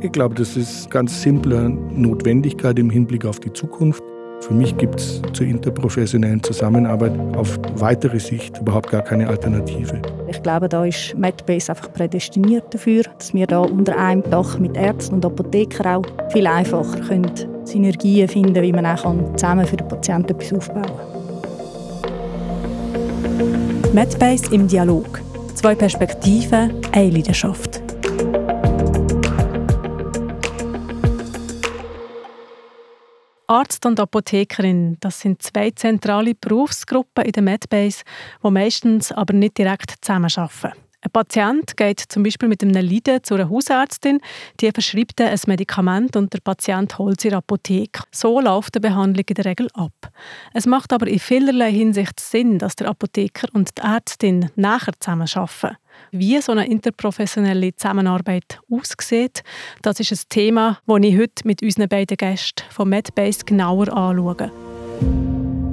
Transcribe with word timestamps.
Ich 0.00 0.12
glaube, 0.12 0.34
das 0.34 0.56
ist 0.56 0.90
ganz 0.90 1.20
simple 1.20 1.68
Notwendigkeit 1.68 2.78
im 2.78 2.90
Hinblick 2.90 3.24
auf 3.24 3.40
die 3.40 3.52
Zukunft. 3.52 4.02
Für 4.40 4.54
mich 4.54 4.76
gibt 4.76 5.00
es 5.00 5.22
zur 5.32 5.46
interprofessionellen 5.46 6.42
Zusammenarbeit 6.42 7.18
auf 7.36 7.58
weitere 7.76 8.20
Sicht 8.20 8.58
überhaupt 8.58 8.90
gar 8.90 9.02
keine 9.02 9.26
Alternative. 9.28 10.00
Ich 10.28 10.42
glaube, 10.42 10.68
da 10.68 10.84
ist 10.84 11.16
MedBase 11.16 11.72
einfach 11.72 11.92
prädestiniert 11.92 12.72
dafür, 12.72 13.02
dass 13.18 13.34
wir 13.34 13.46
da 13.46 13.60
unter 13.60 13.98
einem 13.98 14.22
Dach 14.30 14.58
mit 14.58 14.76
Ärzten 14.76 15.16
und 15.16 15.26
Apothekern 15.26 16.04
auch 16.04 16.30
viel 16.32 16.46
einfacher 16.46 17.00
können 17.00 17.32
Synergien 17.64 18.28
finden 18.28 18.62
wie 18.62 18.72
man 18.72 18.86
auch 18.86 19.02
zusammen 19.34 19.66
für 19.66 19.76
den 19.76 19.88
Patienten 19.88 20.30
etwas 20.30 20.52
aufbauen 20.52 20.84
kann. 20.84 21.26
MedBase 23.92 24.54
im 24.54 24.68
Dialog. 24.68 25.25
Zwei 25.66 25.74
Perspektiven, 25.74 26.80
eine 26.92 27.10
Leidenschaft. 27.10 27.82
Arzt 33.48 33.84
und 33.84 33.98
Apothekerin, 33.98 34.96
das 35.00 35.18
sind 35.18 35.42
zwei 35.42 35.72
zentrale 35.72 36.36
Berufsgruppen 36.36 37.24
in 37.24 37.32
der 37.32 37.42
Medbase, 37.42 38.04
die 38.44 38.50
meistens 38.52 39.10
aber 39.10 39.32
nicht 39.32 39.58
direkt 39.58 39.92
zusammenarbeiten. 40.02 40.85
Ein 41.02 41.10
Patient 41.12 41.76
geht 41.76 42.00
zum 42.00 42.22
Beispiel 42.22 42.48
mit 42.48 42.62
einem 42.62 42.74
Leiden 42.74 43.22
zu 43.22 43.34
einer 43.34 43.50
Hausärztin, 43.50 44.20
die 44.60 44.70
verschreibt 44.70 45.20
ein 45.20 45.38
Medikament 45.46 46.16
und 46.16 46.32
der 46.32 46.40
Patient 46.40 46.98
holt 46.98 47.18
es 47.18 47.24
in 47.24 47.30
der 47.30 47.38
Apotheke. 47.38 48.02
So 48.10 48.40
läuft 48.40 48.74
die 48.74 48.80
Behandlung 48.80 49.24
in 49.28 49.34
der 49.34 49.44
Regel 49.44 49.68
ab. 49.74 50.10
Es 50.54 50.66
macht 50.66 50.92
aber 50.92 51.06
in 51.06 51.18
vielerlei 51.18 51.70
Hinsicht 51.70 52.18
Sinn, 52.18 52.58
dass 52.58 52.76
der 52.76 52.88
Apotheker 52.88 53.48
und 53.52 53.76
die 53.76 53.82
Ärztin 53.82 54.50
nachher 54.56 54.94
zusammenarbeiten. 54.98 55.76
Wie 56.10 56.40
so 56.40 56.52
eine 56.52 56.66
interprofessionelle 56.66 57.74
Zusammenarbeit 57.74 58.60
aussieht, 58.70 59.42
das 59.82 60.00
ist 60.00 60.12
ein 60.12 60.28
Thema, 60.28 60.78
das 60.86 60.98
ich 61.02 61.18
heute 61.18 61.46
mit 61.46 61.62
unseren 61.62 61.88
beiden 61.88 62.16
Gästen 62.16 62.64
von 62.70 62.88
MedBase 62.88 63.44
genauer 63.44 63.88
anschaue. 63.96 64.50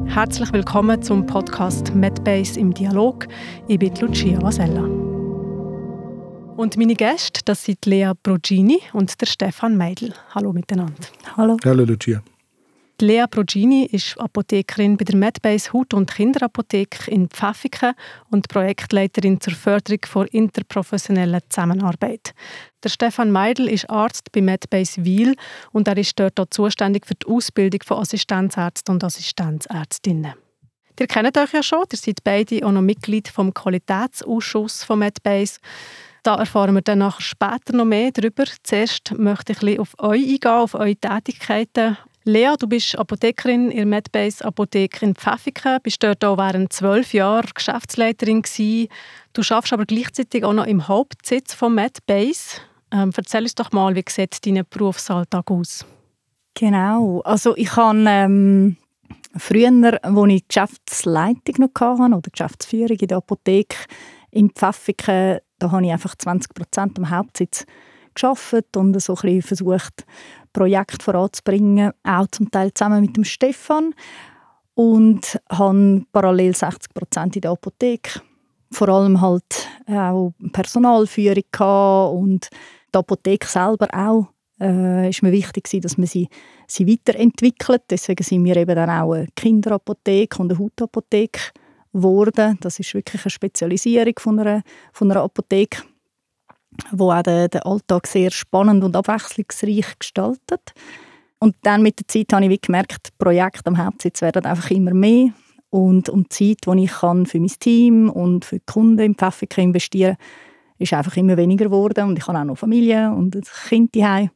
Herzlich 0.07 0.53
willkommen 0.53 1.01
zum 1.01 1.25
Podcast 1.25 1.95
MedBase 1.95 2.59
im 2.59 2.73
Dialog. 2.73 3.27
Ich 3.67 3.79
bin 3.79 3.95
Lucia 3.95 4.39
Vasella. 4.41 5.12
Und 6.55 6.77
meine 6.77 6.93
Gäste, 6.93 7.41
das 7.45 7.63
sind 7.63 7.83
Lea 7.87 8.11
Brogini 8.21 8.79
und 8.93 9.19
der 9.19 9.25
Stefan 9.25 9.75
Meidl. 9.75 10.13
Hallo 10.35 10.53
miteinander. 10.53 10.93
Hallo. 11.35 11.57
Hallo 11.65 11.83
Lucia. 11.83 12.21
Lea 13.01 13.25
Brogini 13.29 13.85
ist 13.85 14.19
Apothekerin 14.19 14.95
bei 14.95 15.03
der 15.03 15.15
Medbase 15.15 15.73
Haut- 15.73 15.95
und 15.95 16.13
Kinderapotheke 16.13 17.09
in 17.09 17.27
Pfäffiken 17.27 17.93
und 18.29 18.47
Projektleiterin 18.49 19.41
zur 19.41 19.53
Förderung 19.53 19.99
von 20.05 20.27
interprofessioneller 20.27 21.39
Zusammenarbeit. 21.49 22.35
Der 22.83 22.89
Stefan 22.89 23.31
Meidl 23.31 23.67
ist 23.67 23.89
Arzt 23.89 24.31
bei 24.31 24.41
Medbase 24.41 25.03
Wiel 25.03 25.35
und 25.71 25.87
er 25.87 25.97
ist 25.97 26.19
dort 26.19 26.39
auch 26.39 26.45
zuständig 26.51 27.07
für 27.07 27.15
die 27.15 27.25
Ausbildung 27.25 27.81
von 27.83 27.97
Assistenzärzten 27.97 28.93
und 28.93 29.03
Assistenzärztinnen. 29.03 30.33
Ihr 30.99 31.07
kennt 31.07 31.35
euch 31.35 31.51
ja 31.51 31.63
schon, 31.63 31.85
ihr 31.91 31.97
seid 31.97 32.23
beide 32.23 32.63
auch 32.63 32.71
noch 32.71 32.81
Mitglied 32.81 33.27
vom 33.27 33.53
Qualitätsausschuss 33.53 34.83
von 34.83 34.99
Medbase. 34.99 35.59
Da 36.23 36.35
erfahren 36.35 36.73
wir 36.73 36.81
dann 36.81 37.11
später 37.19 37.73
noch 37.73 37.83
mehr 37.83 38.11
darüber. 38.11 38.45
Zuerst 38.63 39.13
möchte 39.17 39.51
ich 39.51 39.59
ein 39.59 39.65
bisschen 39.65 39.79
auf 39.81 39.99
euch 39.99 40.21
eingehen, 40.21 40.51
auf 40.51 40.73
eure 40.73 40.95
Tätigkeiten. 40.95 41.97
Lea, 42.23 42.53
du 42.57 42.67
bist 42.67 42.97
Apothekerin 42.97 43.69
in 43.69 43.77
der 43.77 43.85
Medbase 43.85 44.45
Apotheke 44.45 45.05
in 45.05 45.15
Pfäffiken, 45.15 45.79
bist 45.83 46.01
dort 46.01 46.23
auch 46.23 46.37
während 46.37 46.71
zwölf 46.71 47.13
Jahren 47.13 47.49
Geschäftsleiterin 47.53 48.43
gewesen. 48.43 48.87
Du 49.33 49.43
schaffst 49.43 49.73
aber 49.73 49.85
gleichzeitig 49.85 50.45
auch 50.45 50.53
noch 50.53 50.65
im 50.65 50.87
Hauptsitz 50.87 51.53
von 51.53 51.75
Medbase. 51.75 52.61
Ähm, 52.93 53.11
erzähl 53.13 53.41
uns 53.41 53.55
doch 53.55 53.73
mal, 53.73 53.93
wie 53.93 54.05
sieht 54.07 54.45
dein 54.45 54.63
Berufsalltag 54.69 55.51
aus? 55.51 55.85
Genau, 56.53 57.19
also 57.25 57.57
ich 57.57 57.75
habe 57.75 58.05
ähm, 58.07 58.77
früher, 59.35 59.99
als 60.01 60.31
ich 60.31 60.47
Geschäftsleitung 60.47 61.55
noch 61.57 61.81
hatte, 61.81 62.15
oder 62.15 62.31
Geschäftsführung 62.31 62.97
in 62.97 63.07
der 63.07 63.17
Apotheke 63.17 63.75
in 64.31 64.49
Pfäffiken, 64.49 65.39
da 65.59 65.71
habe 65.71 65.85
ich 65.85 65.91
einfach 65.91 66.15
20 66.15 66.53
Prozent 66.53 66.97
am 66.97 67.09
Hauptsitz 67.09 67.65
geschafft 68.13 68.77
und 68.77 68.99
so 69.01 69.15
versucht, 69.15 70.05
Projekte 70.51 71.03
voranzubringen, 71.03 71.91
auch 72.03 72.27
zum 72.27 72.51
Teil 72.51 72.73
zusammen 72.73 73.01
mit 73.01 73.17
dem 73.17 73.23
Stefan. 73.23 73.93
Und 74.75 75.39
habe 75.51 76.03
parallel 76.11 76.55
60 76.55 76.93
Prozent 76.93 77.35
in 77.35 77.41
der 77.41 77.51
Apotheke, 77.51 78.21
vor 78.71 78.89
allem 78.89 79.21
halt 79.21 79.69
auch 79.87 80.33
Personalführung 80.51 82.17
und 82.19 82.49
die 82.93 82.97
Apotheke 82.97 83.47
selber 83.47 83.87
auch 83.93 84.33
äh, 84.59 85.09
ist 85.09 85.21
mir 85.21 85.31
wichtig 85.31 85.81
dass 85.81 85.97
man 85.97 86.07
sie, 86.07 86.29
sie 86.67 86.87
weiterentwickelt. 86.87 87.83
Deswegen 87.89 88.23
sind 88.23 88.45
wir 88.45 88.55
eben 88.55 88.75
dann 88.75 88.89
auch 88.89 89.13
eine 89.13 89.27
Kinderapotheke 89.35 90.41
und 90.41 90.51
eine 90.51 90.59
Hautapotheke 90.59 91.39
geworden. 91.93 92.57
Das 92.61 92.79
ist 92.79 92.93
wirklich 92.93 93.23
eine 93.23 93.31
Spezialisierung 93.31 94.15
von 94.19 94.39
einer, 94.39 94.63
von 94.91 95.11
einer 95.11 95.21
Apotheke 95.21 95.83
wo 96.91 97.11
auch 97.11 97.23
den, 97.23 97.49
den 97.49 97.61
Alltag 97.61 98.07
sehr 98.07 98.31
spannend 98.31 98.83
und 98.83 98.95
abwechslungsreich 98.95 99.99
gestaltet. 99.99 100.73
Und 101.39 101.55
dann 101.63 101.83
mit 101.83 101.99
der 101.99 102.07
Zeit 102.07 102.33
habe 102.33 102.45
ich 102.45 102.61
gemerkt, 102.61 103.07
die 103.07 103.11
Projekte 103.17 103.67
am 103.67 103.77
Hauptsitz 103.77 104.21
werden 104.21 104.45
einfach 104.45 104.71
immer 104.71 104.93
mehr. 104.93 105.33
Und 105.69 106.07
um 106.09 106.23
die 106.23 106.29
Zeit, 106.29 106.65
die 106.65 106.83
ich 106.83 106.91
kann 106.91 107.25
für 107.25 107.39
mein 107.39 107.51
Team 107.59 108.09
und 108.09 108.45
für 108.45 108.59
die 108.59 108.65
Kunden 108.65 108.99
im 108.99 109.15
Pfäffiker 109.15 109.61
investieren 109.61 110.17
ist 110.77 110.93
einfach 110.93 111.17
immer 111.17 111.37
weniger 111.37 111.65
geworden. 111.65 112.07
Und 112.07 112.17
ich 112.17 112.27
habe 112.27 112.37
auch 112.37 112.43
noch 112.43 112.57
Familie 112.57 113.11
und 113.11 113.35
ein 113.35 113.43
Kind 113.67 113.95
daheim. 113.95 114.29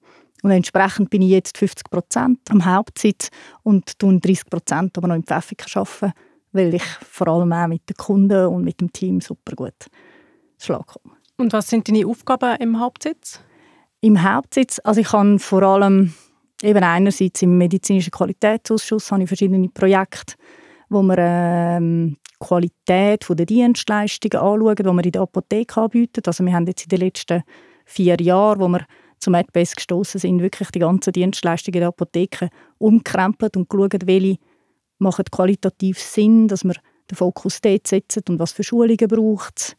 Und 0.44 0.52
entsprechend 0.52 1.10
bin 1.10 1.22
ich 1.22 1.30
jetzt 1.30 1.58
50 1.58 1.90
Prozent 1.90 2.40
am 2.50 2.66
Hauptsitz 2.66 3.30
und 3.64 3.96
30 4.02 4.50
Prozent 4.50 4.98
aber 4.98 5.08
noch 5.08 5.16
im 5.16 5.24
Pfäffiker 5.24 5.66
arbeiten, 5.80 6.14
weil 6.52 6.74
ich 6.74 6.84
vor 6.84 7.28
allem 7.28 7.54
auch 7.54 7.68
mit 7.68 7.90
den 7.90 7.96
Kunden 7.96 8.48
und 8.48 8.64
mit 8.64 8.82
dem 8.82 8.92
Team 8.92 9.22
super 9.22 9.56
gut 9.56 9.88
Schlag 10.60 10.88
komme. 10.88 11.16
Und 11.38 11.54
was 11.54 11.70
sind 11.70 11.88
deine 11.88 12.06
Aufgaben 12.08 12.56
im 12.60 12.80
Hauptsitz? 12.80 13.40
Im 14.02 14.24
Hauptsitz, 14.24 14.80
also 14.84 15.02
ich 15.02 15.12
habe 15.12 15.40
vor 15.40 15.64
allem 15.64 16.14
eben 16.64 16.84
einerseits 16.84 17.42
im 17.42 17.58
medizinischen 17.58 18.12
Qualitätsausschuss 18.12 19.12
habe 19.12 19.24
ich 19.24 19.28
verschiedene 19.28 19.70
Projekte, 19.70 20.36
wo 20.90 21.04
wir 21.04 21.18
ähm, 21.18 22.18
die 22.30 22.46
Qualität 22.46 23.26
der 23.30 23.46
Dienstleistungen 23.46 24.44
anschauen, 24.44 24.76
die 24.76 24.84
wir 24.84 25.06
in 25.06 25.12
der 25.12 25.22
Apotheke 25.22 25.82
anbieten. 25.82 26.24
Also 26.26 26.44
wir 26.44 26.54
haben 26.54 26.66
jetzt 26.66 26.84
in 26.84 26.90
den 26.90 27.00
letzten 27.00 27.44
vier 27.86 28.18
Jahren, 28.20 28.60
wo 28.60 28.68
wir 28.68 28.86
zum 29.20 29.36
AdBase 29.36 29.76
gestoßen 29.76 30.20
sind, 30.20 30.42
wirklich 30.42 30.70
die 30.72 30.80
ganzen 30.80 31.14
Dienstleistungen 31.14 31.76
in 31.76 31.82
der 31.82 31.90
Apotheke 31.90 32.50
umkrempelt 32.78 33.58
und 33.58 33.70
geschaut, 33.70 34.06
welche 34.06 34.38
machen 35.00 35.26
qualitativ 35.32 36.00
Sinn, 36.00 36.48
dass 36.48 36.64
wir 36.64 36.76
den 37.10 37.16
Fokus 37.16 37.62
dort 37.62 37.88
setzen 37.88 38.24
und 38.30 38.40
was 38.40 38.52
für 38.52 38.64
Schulungen 38.64 39.08
braucht 39.08 39.78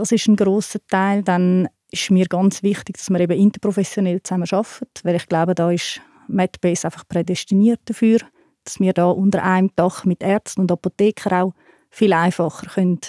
das 0.00 0.12
ist 0.12 0.28
ein 0.28 0.36
großer 0.36 0.78
Teil. 0.88 1.22
Dann 1.22 1.68
ist 1.90 2.10
mir 2.10 2.26
ganz 2.26 2.62
wichtig, 2.62 2.96
dass 2.96 3.10
wir 3.10 3.20
eben 3.20 3.38
interprofessionell 3.38 4.22
zusammen 4.22 4.48
arbeiten, 4.50 4.88
weil 5.02 5.16
ich 5.16 5.28
glaube, 5.28 5.54
da 5.54 5.70
ist 5.70 6.00
MedBase 6.26 6.86
einfach 6.86 7.06
prädestiniert 7.06 7.80
dafür, 7.84 8.20
dass 8.64 8.80
wir 8.80 8.94
da 8.94 9.10
unter 9.10 9.42
einem 9.42 9.70
Dach 9.76 10.06
mit 10.06 10.22
Ärzten 10.22 10.62
und 10.62 10.72
Apothekern 10.72 11.42
auch 11.42 11.54
viel 11.90 12.14
einfacher 12.14 12.66
können 12.66 13.00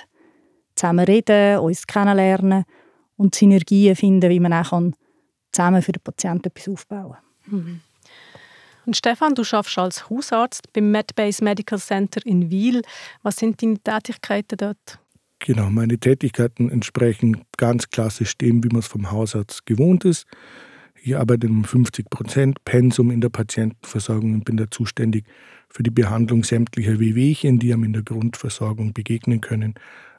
zusammen 0.75 1.05
reden, 1.05 1.59
uns 1.59 1.87
kennenlernen 1.87 2.65
und 3.15 3.35
Synergien 3.35 3.95
finden, 3.95 4.29
wie 4.29 4.39
man 4.39 4.53
auch 4.53 4.81
zusammen 5.51 5.81
für 5.81 5.93
den 5.93 6.01
Patienten 6.03 6.47
etwas 6.47 6.67
aufbauen 6.67 7.15
kann. 7.45 7.57
Mhm. 7.57 7.81
Und 8.85 8.97
Stefan, 8.97 9.35
du 9.35 9.43
schaffst 9.43 9.77
als 9.77 10.09
Hausarzt 10.09 10.71
beim 10.73 10.91
MedBase 10.91 11.43
Medical 11.43 11.79
Center 11.79 12.25
in 12.25 12.49
Wiel. 12.49 12.81
Was 13.21 13.35
sind 13.35 13.61
deine 13.61 13.79
Tätigkeiten 13.79 14.57
dort? 14.57 14.99
Genau, 15.39 15.69
meine 15.69 15.97
Tätigkeiten 15.97 16.69
entsprechen 16.69 17.45
ganz 17.57 17.89
klassisch 17.89 18.37
dem, 18.37 18.63
wie 18.63 18.69
man 18.69 18.79
es 18.79 18.87
vom 18.87 19.11
Hausarzt 19.11 19.65
gewohnt 19.65 20.05
ist. 20.05 20.27
Ich 21.03 21.17
arbeite 21.17 21.47
im 21.47 21.63
50 21.63 22.11
Prozent 22.11 22.63
Pensum 22.63 23.09
in 23.09 23.21
der 23.21 23.29
Patientenversorgung 23.29 24.35
und 24.35 24.45
bin 24.45 24.57
da 24.57 24.69
zuständig 24.69 25.25
für 25.67 25.81
die 25.81 25.89
Behandlung 25.89 26.43
sämtlicher 26.43 26.99
Wehwehchen, 26.99 27.57
die 27.57 27.73
einem 27.73 27.85
in 27.85 27.93
der 27.93 28.03
Grundversorgung 28.03 28.93
begegnen 28.93 29.41
können, 29.41 29.73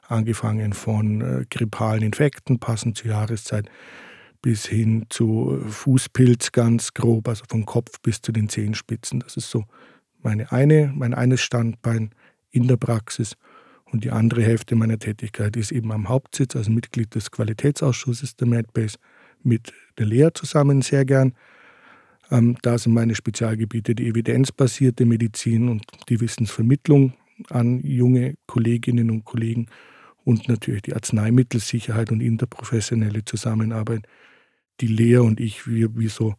angefangen 0.07 0.73
von 0.73 1.21
äh, 1.21 1.45
grippalen 1.49 2.03
Infekten, 2.03 2.59
passend 2.59 2.97
zur 2.97 3.11
Jahreszeit, 3.11 3.69
bis 4.43 4.67
hin 4.67 5.05
zu 5.09 5.57
Fußpilz 5.67 6.51
ganz 6.51 6.93
grob, 6.93 7.29
also 7.29 7.45
vom 7.49 7.65
Kopf 7.65 8.01
bis 8.01 8.21
zu 8.21 8.31
den 8.31 8.49
Zehenspitzen. 8.49 9.21
Das 9.21 9.37
ist 9.37 9.49
so 9.49 9.63
meine 10.21 10.51
eine, 10.51 10.93
mein 10.95 11.13
eines 11.13 11.41
Standbein 11.41 12.11
in 12.51 12.67
der 12.67 12.77
Praxis. 12.77 13.35
Und 13.85 14.03
die 14.03 14.11
andere 14.11 14.43
Hälfte 14.43 14.75
meiner 14.75 14.99
Tätigkeit 14.99 15.55
ist 15.55 15.71
eben 15.71 15.91
am 15.91 16.09
Hauptsitz 16.09 16.55
als 16.55 16.67
Mitglied 16.67 17.15
des 17.15 17.31
Qualitätsausschusses 17.31 18.35
der 18.35 18.47
MedBase 18.47 18.97
mit 19.43 19.73
der 19.97 20.07
Lea 20.07 20.29
zusammen 20.33 20.81
sehr 20.81 21.05
gern. 21.05 21.33
Ähm, 22.29 22.57
da 22.61 22.77
sind 22.77 22.93
meine 22.93 23.15
Spezialgebiete 23.15 23.95
die 23.95 24.07
evidenzbasierte 24.07 25.05
Medizin 25.05 25.69
und 25.69 25.85
die 26.09 26.19
Wissensvermittlung 26.19 27.13
an 27.49 27.79
junge 27.81 28.35
Kolleginnen 28.45 29.09
und 29.09 29.23
Kollegen 29.23 29.67
und 30.25 30.49
natürlich 30.49 30.81
die 30.81 30.93
Arzneimittelsicherheit 30.95 32.11
und 32.11 32.19
interprofessionelle 32.21 33.23
Zusammenarbeit, 33.23 34.07
die 34.81 34.87
Lea 34.87 35.17
und 35.17 35.39
ich, 35.39 35.67
wir 35.67 35.97
wie 35.97 36.07
so 36.07 36.35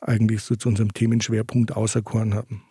eigentlich 0.00 0.42
so 0.42 0.54
zu 0.54 0.68
unserem 0.68 0.92
Themenschwerpunkt 0.92 1.72
auserkoren 1.76 2.34
haben. 2.34 2.62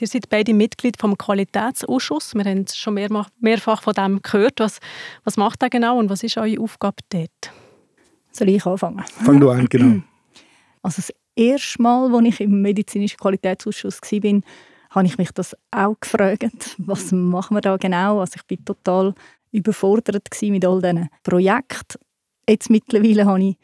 Ihr 0.00 0.06
seid 0.06 0.28
beide 0.28 0.52
Mitglied 0.52 1.00
vom 1.00 1.16
Qualitätsausschuss. 1.16 2.34
Wir 2.34 2.44
haben 2.44 2.66
schon 2.72 2.94
mehrfach, 2.94 3.30
mehrfach 3.40 3.82
von 3.82 3.94
dem 3.94 4.20
gehört. 4.20 4.60
Was, 4.60 4.78
was 5.24 5.36
macht 5.38 5.62
er 5.62 5.70
genau 5.70 5.98
und 5.98 6.10
was 6.10 6.22
ist 6.22 6.36
eure 6.36 6.60
Aufgabe 6.60 6.96
dort? 7.08 7.52
Soll 8.30 8.50
ich 8.50 8.66
anfangen? 8.66 9.02
Fang 9.24 9.40
du 9.40 9.50
an, 9.50 9.66
genau. 9.68 10.02
Also 10.82 11.02
das 11.02 11.12
erste 11.34 11.82
Mal, 11.82 12.14
als 12.14 12.28
ich 12.28 12.40
im 12.42 12.62
medizinischen 12.62 13.16
Qualitätsausschuss 13.16 14.00
war, 14.02 14.40
habe 14.90 15.06
ich 15.06 15.18
mich 15.18 15.32
das 15.32 15.56
auch 15.72 15.96
gefragt, 16.00 16.76
was 16.78 17.10
machen 17.10 17.56
wir 17.56 17.60
da 17.60 17.76
genau? 17.76 18.20
Also 18.20 18.34
ich 18.36 18.46
bin 18.46 18.64
total 18.64 19.12
überfordert 19.50 20.28
mit 20.42 20.64
all 20.64 20.80
diesen 20.80 21.08
Projekten. 21.24 21.98
Jetzt 22.48 22.70
mittlerweile 22.70 23.26
habe 23.26 23.42
ich 23.42 23.56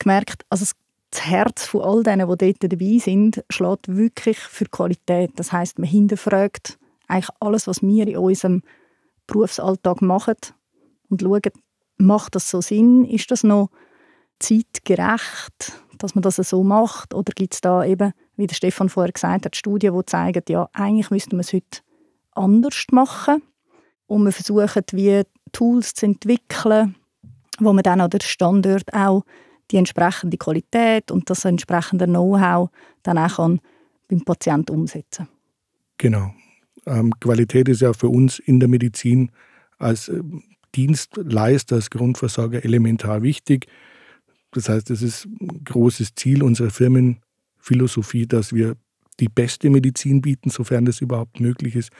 gemerkt, 0.00 0.44
also 0.48 0.66
das 1.10 1.26
Herz 1.26 1.66
von 1.66 1.82
all 1.82 2.02
denen, 2.02 2.28
die 2.28 2.52
dort 2.52 2.72
dabei 2.72 2.98
sind, 2.98 3.44
schlägt 3.50 3.88
wirklich 3.88 4.38
für 4.38 4.66
Qualität. 4.66 5.32
Das 5.36 5.52
heißt, 5.52 5.78
man 5.78 5.88
hinterfragt 5.88 6.78
eigentlich 7.08 7.30
alles, 7.40 7.66
was 7.66 7.82
wir 7.82 8.06
in 8.06 8.16
unserem 8.16 8.62
Berufsalltag 9.26 10.02
machen 10.02 10.36
und 11.08 11.22
schaut, 11.22 11.52
macht 11.98 12.34
das 12.34 12.50
so 12.50 12.60
Sinn? 12.60 13.04
Ist 13.04 13.30
das 13.30 13.44
noch 13.44 13.70
zeitgerecht, 14.38 15.72
dass 15.98 16.14
man 16.14 16.22
das 16.22 16.36
so 16.36 16.62
macht? 16.62 17.14
Oder 17.14 17.32
gibt 17.34 17.54
es 17.54 17.60
da 17.60 17.84
eben, 17.84 18.12
wie 18.36 18.46
der 18.46 18.54
Stefan 18.54 18.88
vorher 18.88 19.12
gesagt 19.12 19.44
hat, 19.44 19.56
Studien, 19.56 19.96
die 19.96 20.06
zeigen, 20.06 20.42
ja, 20.48 20.68
eigentlich 20.72 21.10
müsste 21.10 21.36
man 21.36 21.40
es 21.40 21.52
heute 21.52 21.80
anders 22.32 22.86
machen. 22.90 23.42
Und 24.06 24.24
wir 24.24 24.32
versuchen, 24.32 24.82
wie 24.92 25.22
Tools 25.52 25.94
zu 25.94 26.06
entwickeln, 26.06 26.96
wo 27.58 27.72
man 27.72 27.82
dann 27.82 28.00
an 28.00 28.10
der 28.10 28.20
Standort 28.20 28.92
auch 28.94 29.24
die 29.70 29.76
entsprechende 29.76 30.36
Qualität 30.36 31.10
und 31.10 31.28
das 31.30 31.44
entsprechende 31.44 32.06
Know-how 32.06 32.70
dann 33.02 33.18
auch 33.18 33.36
kann 33.36 33.60
beim 34.08 34.22
Patienten 34.22 34.72
umsetzen 34.72 35.28
Genau. 35.98 36.32
Ähm, 36.86 37.12
Qualität 37.20 37.68
ist 37.68 37.82
ja 37.82 37.92
für 37.92 38.08
uns 38.08 38.38
in 38.38 38.58
der 38.58 38.70
Medizin 38.70 39.30
als 39.78 40.08
äh, 40.08 40.22
Dienstleister, 40.74 41.76
als 41.76 41.90
Grundversorger 41.90 42.64
elementar 42.64 43.22
wichtig. 43.22 43.66
Das 44.52 44.70
heißt, 44.70 44.88
es 44.90 45.02
ist 45.02 45.26
ein 45.26 45.62
großes 45.62 46.14
Ziel 46.14 46.42
unserer 46.42 46.70
Firmenphilosophie, 46.70 48.26
dass 48.26 48.54
wir 48.54 48.76
die 49.20 49.28
beste 49.28 49.68
Medizin 49.68 50.22
bieten, 50.22 50.48
sofern 50.48 50.86
das 50.86 51.02
überhaupt 51.02 51.38
möglich 51.38 51.76
ist. 51.76 51.90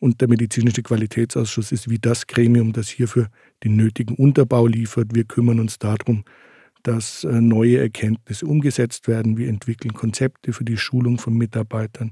Und 0.00 0.20
der 0.20 0.28
medizinische 0.28 0.82
Qualitätsausschuss 0.82 1.72
ist 1.72 1.88
wie 1.88 1.98
das 1.98 2.26
Gremium, 2.26 2.74
das 2.74 2.88
hierfür 2.88 3.28
den 3.64 3.76
nötigen 3.76 4.16
Unterbau 4.16 4.66
liefert. 4.66 5.14
Wir 5.14 5.24
kümmern 5.24 5.60
uns 5.60 5.78
darum, 5.78 6.24
dass 6.82 7.24
äh, 7.24 7.40
neue 7.40 7.78
Erkenntnisse 7.78 8.46
umgesetzt 8.46 9.08
werden. 9.08 9.36
Wir 9.36 9.48
entwickeln 9.48 9.94
Konzepte 9.94 10.52
für 10.52 10.64
die 10.64 10.76
Schulung 10.76 11.18
von 11.18 11.34
Mitarbeitern. 11.34 12.10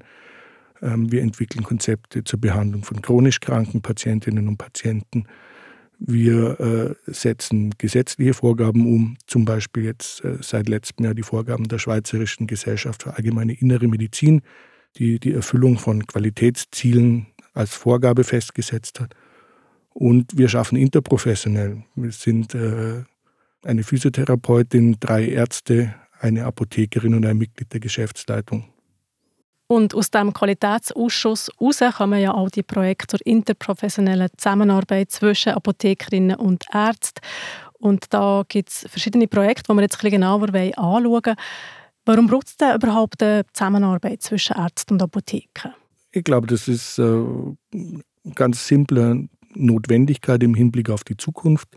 Ähm, 0.82 1.10
wir 1.10 1.22
entwickeln 1.22 1.64
Konzepte 1.64 2.24
zur 2.24 2.40
Behandlung 2.40 2.84
von 2.84 3.02
chronisch 3.02 3.40
kranken 3.40 3.82
Patientinnen 3.82 4.48
und 4.48 4.56
Patienten. 4.56 5.24
Wir 5.98 6.60
äh, 6.60 7.12
setzen 7.12 7.72
gesetzliche 7.76 8.32
Vorgaben 8.32 8.86
um, 8.86 9.16
zum 9.26 9.44
Beispiel 9.44 9.84
jetzt 9.84 10.24
äh, 10.24 10.38
seit 10.40 10.68
letztem 10.68 11.04
Jahr 11.04 11.14
die 11.14 11.24
Vorgaben 11.24 11.66
der 11.66 11.78
Schweizerischen 11.78 12.46
Gesellschaft 12.46 13.02
für 13.02 13.16
allgemeine 13.16 13.54
innere 13.54 13.88
Medizin, 13.88 14.42
die 14.96 15.18
die 15.18 15.32
Erfüllung 15.32 15.78
von 15.78 16.06
Qualitätszielen 16.06 17.26
als 17.52 17.74
Vorgabe 17.74 18.22
festgesetzt 18.22 19.00
hat. 19.00 19.14
Und 19.92 20.38
wir 20.38 20.48
schaffen 20.48 20.76
interprofessionell. 20.76 21.82
Wir 21.96 22.12
sind 22.12 22.54
eine 23.64 23.82
Physiotherapeutin, 23.82 24.96
drei 25.00 25.28
Ärzte, 25.28 25.94
eine 26.20 26.44
Apothekerin 26.44 27.14
und 27.14 27.26
ein 27.26 27.38
Mitglied 27.38 27.72
der 27.72 27.80
Geschäftsleitung. 27.80 28.64
Und 29.66 29.94
aus 29.94 30.10
dem 30.10 30.32
Qualitätsausschuss 30.32 31.50
heraus 31.58 31.94
kommen 31.96 32.20
ja 32.20 32.32
auch 32.32 32.48
die 32.48 32.62
Projekte 32.62 33.18
zur 33.18 33.26
interprofessionellen 33.26 34.30
Zusammenarbeit 34.36 35.10
zwischen 35.10 35.52
Apothekerinnen 35.52 36.36
und 36.36 36.64
Ärzten. 36.72 37.20
Und 37.74 38.06
da 38.14 38.44
gibt 38.48 38.70
es 38.70 38.86
verschiedene 38.88 39.28
Projekte, 39.28 39.64
die 39.70 39.76
wir 39.76 39.82
jetzt 39.82 39.96
ein 39.96 39.98
bisschen 39.98 40.20
genauer 40.22 40.48
anschauen 40.54 41.04
wollen. 41.04 41.36
Warum 42.06 42.26
braucht 42.26 42.46
es 42.46 42.56
denn 42.56 42.74
überhaupt 42.74 43.22
eine 43.22 43.44
Zusammenarbeit 43.52 44.22
zwischen 44.22 44.56
Ärzten 44.56 44.94
und 44.94 45.02
Apotheken? 45.02 45.74
Ich 46.12 46.24
glaube, 46.24 46.46
das 46.46 46.66
ist 46.66 46.98
eine 46.98 47.56
äh, 47.74 47.98
ganz 48.34 48.66
simple 48.66 49.28
Notwendigkeit 49.54 50.42
im 50.42 50.54
Hinblick 50.54 50.88
auf 50.88 51.04
die 51.04 51.18
Zukunft. 51.18 51.68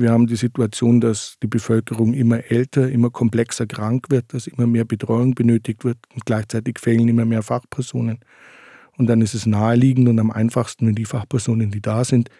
Wir 0.00 0.12
haben 0.12 0.26
die 0.26 0.36
Situation, 0.36 1.00
dass 1.00 1.36
die 1.42 1.46
Bevölkerung 1.46 2.14
immer 2.14 2.50
älter, 2.50 2.90
immer 2.90 3.10
komplexer 3.10 3.66
krank 3.66 4.06
wird, 4.08 4.32
dass 4.32 4.46
immer 4.46 4.66
mehr 4.66 4.86
Betreuung 4.86 5.34
benötigt 5.34 5.84
wird 5.84 5.98
und 6.14 6.24
gleichzeitig 6.24 6.78
fehlen 6.78 7.06
immer 7.08 7.26
mehr 7.26 7.42
Fachpersonen. 7.42 8.20
Und 8.96 9.08
dann 9.08 9.20
ist 9.20 9.34
es 9.34 9.44
naheliegend 9.44 10.08
und 10.08 10.18
am 10.18 10.30
einfachsten, 10.30 10.86
wenn 10.86 10.94
die 10.94 11.04
Fachpersonen, 11.04 11.70
die 11.70 11.82
da 11.82 12.04
sind, 12.04 12.30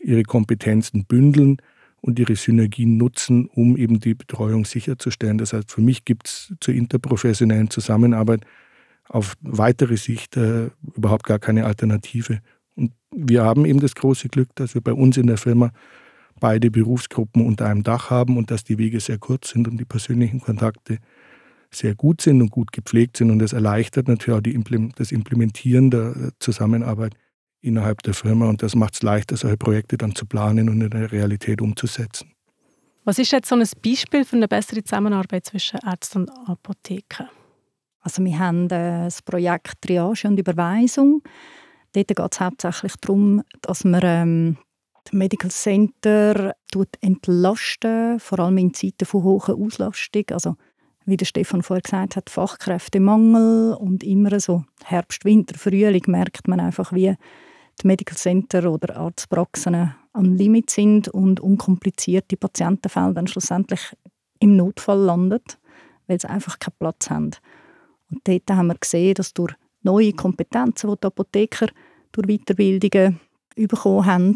ihre 0.00 0.22
Kompetenzen 0.22 1.04
bündeln 1.04 1.58
und 2.00 2.18
ihre 2.18 2.36
Synergien 2.36 2.96
nutzen, 2.96 3.46
um 3.46 3.76
eben 3.76 4.00
die 4.00 4.14
Betreuung 4.14 4.64
sicherzustellen. 4.64 5.36
Das 5.36 5.52
heißt, 5.52 5.70
für 5.70 5.82
mich 5.82 6.06
gibt 6.06 6.28
es 6.28 6.54
zur 6.60 6.72
interprofessionellen 6.72 7.68
Zusammenarbeit 7.68 8.46
auf 9.08 9.34
weitere 9.42 9.98
Sicht 9.98 10.38
äh, 10.38 10.70
überhaupt 10.96 11.24
gar 11.26 11.38
keine 11.38 11.66
Alternative. 11.66 12.40
Und 12.76 12.92
wir 13.10 13.44
haben 13.44 13.66
eben 13.66 13.80
das 13.80 13.94
große 13.94 14.28
Glück, 14.28 14.48
dass 14.54 14.74
wir 14.74 14.80
bei 14.80 14.94
uns 14.94 15.18
in 15.18 15.26
der 15.26 15.36
Firma 15.36 15.70
beide 16.40 16.70
Berufsgruppen 16.70 17.44
unter 17.44 17.66
einem 17.66 17.82
Dach 17.82 18.10
haben 18.10 18.36
und 18.36 18.50
dass 18.50 18.64
die 18.64 18.78
Wege 18.78 19.00
sehr 19.00 19.18
kurz 19.18 19.50
sind 19.50 19.68
und 19.68 19.78
die 19.78 19.84
persönlichen 19.84 20.40
Kontakte 20.40 20.98
sehr 21.70 21.94
gut 21.94 22.20
sind 22.20 22.40
und 22.40 22.50
gut 22.50 22.72
gepflegt 22.72 23.16
sind. 23.16 23.30
Und 23.30 23.40
das 23.40 23.52
erleichtert 23.52 24.08
natürlich 24.08 24.38
auch 24.38 24.42
die, 24.42 24.58
das 24.96 25.12
Implementieren 25.12 25.90
der 25.90 26.30
Zusammenarbeit 26.38 27.14
innerhalb 27.60 28.02
der 28.02 28.14
Firma 28.14 28.48
und 28.48 28.62
das 28.62 28.74
macht 28.74 28.94
es 28.94 29.02
leichter, 29.02 29.36
solche 29.36 29.56
Projekte 29.56 29.96
dann 29.96 30.14
zu 30.14 30.26
planen 30.26 30.68
und 30.68 30.82
in 30.82 30.90
der 30.90 31.10
Realität 31.10 31.62
umzusetzen. 31.62 32.30
Was 33.04 33.18
ist 33.18 33.32
jetzt 33.32 33.48
so 33.48 33.54
ein 33.54 33.66
Beispiel 33.82 34.24
für 34.24 34.36
eine 34.36 34.48
bessere 34.48 34.82
Zusammenarbeit 34.84 35.46
zwischen 35.46 35.78
Ärzten 35.84 36.20
und 36.22 36.30
Apotheken? 36.48 37.28
Also 38.00 38.22
wir 38.22 38.38
haben 38.38 38.66
äh, 38.66 39.04
das 39.04 39.22
Projekt 39.22 39.80
Triage 39.80 40.28
und 40.28 40.38
Überweisung. 40.38 41.22
Dort 41.94 42.08
geht 42.08 42.20
es 42.20 42.40
hauptsächlich 42.40 42.94
darum, 43.00 43.42
dass 43.62 43.84
wir 43.84 44.02
ähm, 44.02 44.58
Medical 45.12 45.50
Center 45.50 46.54
entlasten, 47.00 48.18
vor 48.18 48.38
allem 48.40 48.58
in 48.58 48.74
Zeiten 48.74 49.04
von 49.04 49.22
hoher 49.22 49.56
Auslastung. 49.56 50.24
Also, 50.30 50.56
wie 51.06 51.16
der 51.16 51.26
Stefan 51.26 51.62
vorher 51.62 51.82
gesagt 51.82 52.16
hat, 52.16 52.30
Fachkräftemangel 52.30 53.74
und 53.74 54.02
immer 54.02 54.40
so 54.40 54.64
Herbst, 54.84 55.24
Winter, 55.24 55.58
Frühling 55.58 56.04
merkt 56.06 56.48
man 56.48 56.60
einfach, 56.60 56.92
wie 56.92 57.14
die 57.82 57.86
Medical 57.86 58.16
Center 58.16 58.70
oder 58.70 58.96
Arztpraxen 58.96 59.94
am 60.12 60.34
Limit 60.34 60.70
sind 60.70 61.08
und 61.08 61.40
unkomplizierte 61.40 62.36
Patientenfälle 62.36 63.14
dann 63.14 63.26
schlussendlich 63.26 63.94
im 64.38 64.56
Notfall 64.56 64.98
landen, 64.98 65.42
weil 66.06 66.20
sie 66.20 66.28
einfach 66.28 66.58
keinen 66.58 66.76
Platz 66.78 67.10
haben. 67.10 67.30
Und 68.10 68.26
dort 68.26 68.50
haben 68.50 68.68
wir 68.68 68.76
gesehen, 68.76 69.14
dass 69.14 69.34
durch 69.34 69.54
neue 69.82 70.12
Kompetenzen, 70.12 70.90
die 70.90 70.96
die 71.00 71.06
Apotheker 71.06 71.66
durch 72.12 72.26
Weiterbildungen 72.26 73.20
bekommen 73.56 74.06
haben, 74.06 74.34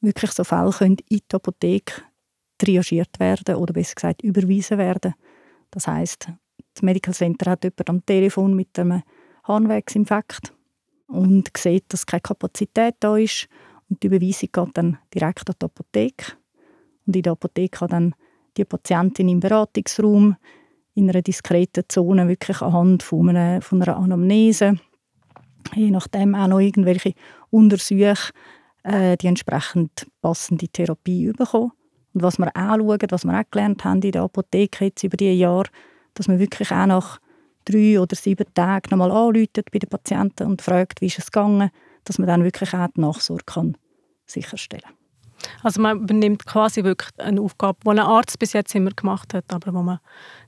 wirklich 0.00 0.30
so 0.32 0.44
Fälle 0.44 0.70
können 0.70 0.96
in 1.08 1.20
die 1.30 1.34
Apotheke 1.34 2.02
triagiert 2.58 3.18
werden 3.20 3.56
oder 3.56 3.72
besser 3.72 3.94
gesagt 3.94 4.22
überwiesen 4.22 4.78
werden. 4.78 5.14
Das 5.70 5.86
heißt, 5.86 6.28
das 6.74 6.82
Medical 6.82 7.14
Center 7.14 7.52
hat 7.52 7.64
jemand 7.64 7.90
am 7.90 8.06
Telefon 8.06 8.54
mit 8.54 8.78
einem 8.78 9.02
Harnwegsinfekt 9.44 10.52
und 11.06 11.50
sieht, 11.56 11.92
dass 11.92 12.06
keine 12.06 12.20
Kapazität 12.20 12.96
da 13.00 13.16
ist 13.16 13.48
und 13.88 14.02
die 14.02 14.08
Überweisung 14.08 14.50
geht 14.52 14.76
dann 14.76 14.98
direkt 15.14 15.48
an 15.48 15.56
die 15.60 15.64
Apotheke 15.64 16.32
und 17.06 17.16
in 17.16 17.22
der 17.22 17.32
Apotheke 17.32 17.78
kann 17.78 17.88
dann 17.88 18.14
die 18.56 18.64
Patientin 18.64 19.28
im 19.28 19.40
Beratungsraum 19.40 20.36
in 20.94 21.08
einer 21.08 21.22
diskreten 21.22 21.84
Zone 21.88 22.28
wirklich 22.28 22.60
anhand 22.60 23.02
von 23.02 23.28
einer, 23.28 23.62
von 23.62 23.80
einer 23.80 23.96
Anamnese, 23.96 24.78
je 25.74 25.90
nachdem 25.90 26.34
auch 26.34 26.48
noch 26.48 26.60
irgendwelche 26.60 27.14
Untersuchungen 27.50 28.16
äh, 28.88 29.16
die 29.16 29.26
entsprechend 29.26 30.06
passende 30.22 30.68
Therapie 30.68 31.32
bekommen. 31.32 31.72
Und 32.14 32.22
was 32.22 32.38
wir 32.38 32.48
auch 32.48 32.76
schauen, 32.76 32.98
was 33.10 33.24
wir 33.24 33.38
auch 33.38 33.50
gelernt 33.50 33.84
haben 33.84 34.02
in 34.02 34.12
der 34.12 34.22
Apotheke 34.22 34.86
jetzt 34.86 35.02
über 35.04 35.16
die 35.16 35.32
Jahre, 35.32 35.68
dass 36.14 36.28
man 36.28 36.38
wirklich 36.38 36.70
auch 36.72 36.86
nach 36.86 37.20
drei 37.64 38.00
oder 38.00 38.16
sieben 38.16 38.46
Tagen 38.54 38.88
nochmal 38.90 39.10
anruft 39.10 39.60
bei 39.70 39.78
den 39.78 39.88
Patienten 39.88 40.46
und 40.46 40.62
fragt, 40.62 41.00
wie 41.00 41.06
ist 41.06 41.18
es 41.18 41.30
gegangen, 41.30 41.70
dass 42.04 42.18
man 42.18 42.26
dann 42.26 42.44
wirklich 42.44 42.72
auch 42.72 42.88
die 42.96 43.00
Nachsorge 43.00 43.44
kann 43.44 43.76
sicherstellen 44.26 44.82
kann. 44.82 44.94
Also 45.62 45.80
man 45.80 46.00
übernimmt 46.00 46.46
quasi 46.46 46.82
wirklich 46.82 47.10
eine 47.18 47.40
Aufgabe, 47.40 47.78
die 47.84 47.90
ein 47.90 47.98
Arzt 47.98 48.38
bis 48.38 48.54
jetzt 48.54 48.74
immer 48.74 48.90
gemacht 48.90 49.34
hat, 49.34 49.44
aber 49.48 49.72
wo, 49.74 49.82
man, 49.82 50.00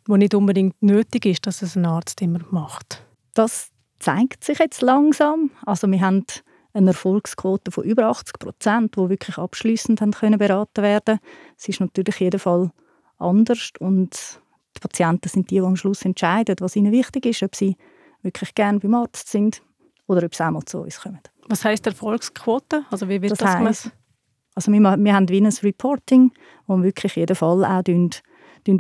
wo 0.06 0.16
nicht 0.16 0.34
unbedingt 0.34 0.82
nötig 0.82 1.26
ist, 1.26 1.46
dass 1.46 1.62
es 1.62 1.76
ein 1.76 1.86
Arzt 1.86 2.20
immer 2.22 2.40
macht. 2.50 3.04
Das 3.34 3.70
zeigt 3.98 4.42
sich 4.44 4.58
jetzt 4.58 4.82
langsam. 4.82 5.50
Also 5.64 5.88
wir 5.88 6.00
haben 6.00 6.24
eine 6.72 6.88
Erfolgsquote 6.88 7.70
von 7.70 7.84
über 7.84 8.06
80 8.06 8.38
Prozent, 8.38 8.96
die 8.96 9.08
wirklich 9.08 9.38
abschließend 9.38 10.00
können 10.14 10.38
beraten 10.38 10.82
werden. 10.82 11.18
Es 11.58 11.68
ist 11.68 11.80
natürlich 11.80 12.20
in 12.20 12.26
jedem 12.26 12.40
Fall 12.40 12.70
anders 13.18 13.70
und 13.80 14.40
die 14.76 14.80
Patienten 14.80 15.28
sind 15.28 15.50
die, 15.50 15.56
die 15.56 15.60
am 15.60 15.76
Schluss 15.76 16.04
entscheiden, 16.04 16.56
was 16.60 16.76
ihnen 16.76 16.92
wichtig 16.92 17.26
ist, 17.26 17.42
ob 17.42 17.56
sie 17.56 17.76
wirklich 18.22 18.54
gerne 18.54 18.78
beim 18.78 18.94
Arzt 18.94 19.28
sind 19.28 19.62
oder 20.06 20.24
ob 20.24 20.34
sie 20.34 20.44
auch 20.44 20.50
mal 20.50 20.64
zu 20.64 20.80
uns 20.80 21.00
kommen. 21.00 21.20
Was 21.48 21.64
heißt 21.64 21.86
Erfolgsquote? 21.86 22.84
Also 22.90 23.08
wie 23.08 23.20
wird 23.20 23.32
das, 23.32 23.38
das 23.38 23.54
heisst, 23.54 23.90
also 24.54 24.72
wir, 24.72 24.80
wir 24.80 25.14
haben 25.14 25.28
wie 25.28 25.40
ein 25.40 25.46
Reporting, 25.46 26.32
wo 26.66 26.76
wir 26.76 26.84
wirklich 26.84 27.16
jeden 27.16 27.36
Fall 27.36 27.64
auch 27.64 27.82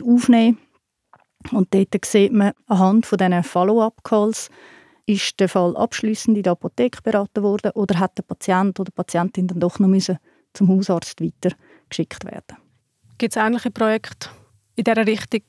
aufnehmen. 0.04 0.58
Und 1.52 1.74
dort 1.74 2.04
sieht 2.04 2.32
man 2.32 2.52
anhand 2.66 3.06
von 3.06 3.18
diesen 3.18 3.42
Follow-up-Calls, 3.42 4.50
ist 5.06 5.40
der 5.40 5.48
Fall 5.48 5.76
abschließend 5.76 6.36
in 6.36 6.42
der 6.42 6.52
Apotheke 6.52 7.02
beraten 7.02 7.42
worden 7.42 7.72
oder 7.72 7.98
hat 7.98 8.18
der 8.18 8.22
Patient 8.22 8.78
oder 8.78 8.90
die 8.90 8.94
Patientin 8.94 9.46
dann 9.46 9.60
doch 9.60 9.78
noch 9.78 9.88
müssen 9.88 10.18
zum 10.52 10.68
Hausarzt 10.68 11.20
weitergeschickt 11.20 12.24
werden? 12.24 12.56
Gibt 13.18 13.36
es 13.36 13.42
ähnliche 13.42 13.70
Projekte 13.70 14.30
in 14.76 14.84
dieser 14.84 15.06
Richtung, 15.06 15.42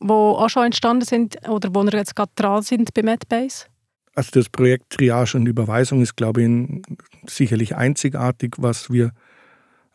die 0.00 0.10
auch 0.10 0.48
schon 0.48 0.66
entstanden 0.66 1.04
sind 1.04 1.48
oder 1.48 1.74
wo 1.74 1.82
wir 1.82 1.92
jetzt 1.92 2.16
gerade 2.16 2.32
dran 2.34 2.62
sind 2.62 2.94
bei 2.94 3.02
MedBase? 3.02 3.66
Also 4.14 4.30
das 4.32 4.48
Projekt 4.48 4.90
Triage 4.90 5.36
und 5.36 5.46
Überweisung 5.46 6.02
ist, 6.02 6.16
glaube 6.16 6.42
ich, 6.42 6.82
sicherlich 7.26 7.76
einzigartig. 7.76 8.56
Was 8.58 8.90
wir 8.90 9.12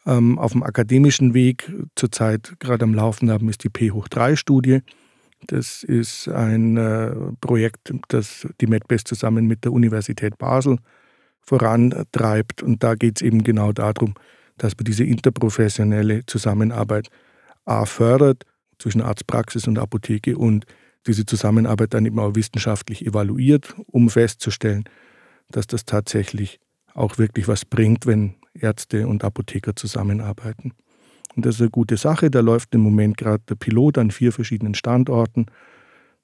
ähm, 0.05 0.39
auf 0.39 0.53
dem 0.53 0.63
akademischen 0.63 1.33
Weg 1.33 1.71
zurzeit 1.95 2.55
gerade 2.59 2.83
am 2.83 2.93
Laufen 2.93 3.29
haben, 3.29 3.49
ist 3.49 3.63
die 3.63 3.69
P 3.69 3.91
hoch 3.91 4.07
3 4.07 4.35
Studie. 4.35 4.81
Das 5.47 5.83
ist 5.83 6.27
ein 6.27 6.77
äh, 6.77 7.13
Projekt, 7.41 7.93
das 8.07 8.47
die 8.61 8.67
MedBest 8.67 9.07
zusammen 9.07 9.45
mit 9.47 9.63
der 9.63 9.73
Universität 9.73 10.37
Basel 10.37 10.77
vorantreibt. 11.41 12.63
Und 12.63 12.83
da 12.83 12.95
geht 12.95 13.17
es 13.17 13.21
eben 13.21 13.43
genau 13.43 13.71
darum, 13.71 14.15
dass 14.57 14.75
man 14.75 14.85
diese 14.85 15.03
interprofessionelle 15.03 16.25
Zusammenarbeit 16.25 17.09
A 17.65 17.85
fördert 17.85 18.43
zwischen 18.79 19.01
Arztpraxis 19.01 19.67
und 19.67 19.77
Apotheke 19.77 20.37
und 20.37 20.65
diese 21.07 21.25
Zusammenarbeit 21.25 21.93
dann 21.93 22.05
eben 22.05 22.19
auch 22.19 22.35
wissenschaftlich 22.35 23.05
evaluiert, 23.05 23.75
um 23.87 24.09
festzustellen, 24.09 24.85
dass 25.49 25.67
das 25.67 25.85
tatsächlich 25.85 26.59
auch 26.93 27.17
wirklich 27.17 27.47
was 27.47 27.65
bringt, 27.65 28.05
wenn 28.05 28.35
Ärzte 28.53 29.07
und 29.07 29.23
Apotheker 29.23 29.75
zusammenarbeiten. 29.75 30.73
Und 31.35 31.45
das 31.45 31.55
ist 31.55 31.61
eine 31.61 31.69
gute 31.69 31.97
Sache. 31.97 32.29
Da 32.29 32.39
läuft 32.39 32.73
im 32.75 32.81
Moment 32.81 33.17
gerade 33.17 33.43
der 33.49 33.55
Pilot 33.55 33.97
an 33.97 34.11
vier 34.11 34.31
verschiedenen 34.31 34.75
Standorten. 34.75 35.47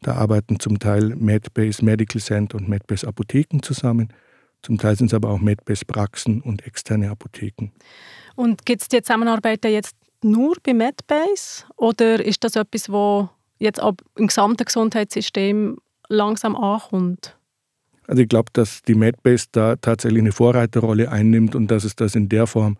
Da 0.01 0.15
arbeiten 0.15 0.59
zum 0.59 0.79
Teil 0.79 1.15
MedBase 1.15 1.83
Medical 1.83 2.21
Center 2.21 2.57
und 2.57 2.67
MedBase 2.67 3.07
Apotheken 3.07 3.61
zusammen. 3.61 4.11
Zum 4.63 4.77
Teil 4.77 4.95
sind 4.95 5.07
es 5.07 5.13
aber 5.13 5.29
auch 5.29 5.39
MedBase 5.39 5.85
Praxen 5.85 6.41
und 6.41 6.65
externe 6.65 7.09
Apotheken. 7.09 7.71
Und 8.35 8.65
gibt 8.65 8.81
es 8.81 8.87
die 8.87 9.01
Zusammenarbeit 9.01 9.63
jetzt 9.65 9.95
nur 10.23 10.55
bei 10.63 10.73
MedBase 10.73 11.65
oder 11.75 12.23
ist 12.23 12.43
das 12.43 12.55
etwas, 12.55 12.89
wo 12.89 13.29
jetzt 13.59 13.81
auch 13.81 13.93
im 14.15 14.27
gesamten 14.27 14.65
Gesundheitssystem 14.65 15.77
langsam 16.09 16.55
ankommt? 16.55 17.37
Also 18.07 18.23
ich 18.23 18.29
glaube, 18.29 18.49
dass 18.53 18.81
die 18.83 18.95
MedBase 18.95 19.47
da 19.51 19.75
tatsächlich 19.75 20.21
eine 20.21 20.31
Vorreiterrolle 20.31 21.11
einnimmt 21.11 21.55
und 21.55 21.69
dass 21.69 21.83
es 21.83 21.95
das 21.95 22.15
in 22.15 22.29
der 22.29 22.45
Form 22.45 22.77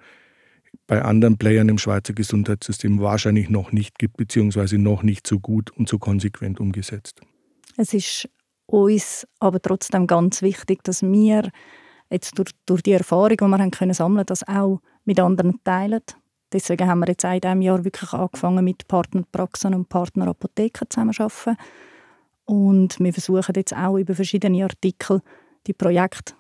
bei 0.88 1.02
anderen 1.02 1.38
Playern 1.38 1.70
im 1.70 1.78
Schweizer 1.78 2.14
Gesundheitssystem 2.14 3.00
wahrscheinlich 3.00 3.50
noch 3.50 3.72
nicht 3.72 3.98
gibt, 3.98 4.18
beziehungsweise 4.18 4.78
noch 4.78 5.04
nicht 5.04 5.26
so 5.26 5.40
gut 5.40 5.72
und 5.72 5.88
so 5.88 6.00
konsequent 6.00 6.60
umgesetzt. 6.60 7.22
Es 7.78 7.94
ist 7.94 8.30
uns 8.66 9.28
aber 9.40 9.62
trotzdem 9.62 10.08
ganz 10.08 10.42
wichtig, 10.42 10.84
dass 10.84 11.02
wir 11.02 11.50
jetzt 12.10 12.38
durch, 12.38 12.52
durch 12.66 12.84
die 12.84 12.92
Erfahrung, 12.92 13.38
die 13.38 13.46
wir 13.46 13.58
haben 13.58 13.72
können 13.72 13.94
sammeln 13.94 14.26
das 14.26 14.48
auch 14.48 14.82
mit 15.06 15.20
anderen 15.20 15.64
teilen. 15.64 16.02
Deswegen 16.52 16.88
haben 16.90 17.00
wir 17.00 17.08
jetzt 17.08 17.24
in 17.24 17.40
diesem 17.40 17.62
Jahr 17.62 17.84
wirklich 17.86 18.12
angefangen, 18.12 18.66
mit 18.66 18.88
Partnerpraxen 18.88 19.74
und 19.74 19.88
Partnerapotheken 19.88 20.90
zusammenzuarbeiten. 20.90 21.56
Und 22.46 23.00
wir 23.00 23.14
versuchen 23.14 23.54
jetzt 23.56 23.74
auch 23.74 23.98
über 23.98 24.14
verschiedene 24.14 24.64
Artikel 24.64 25.22
die 25.68 25.74
Projekte 25.74 26.34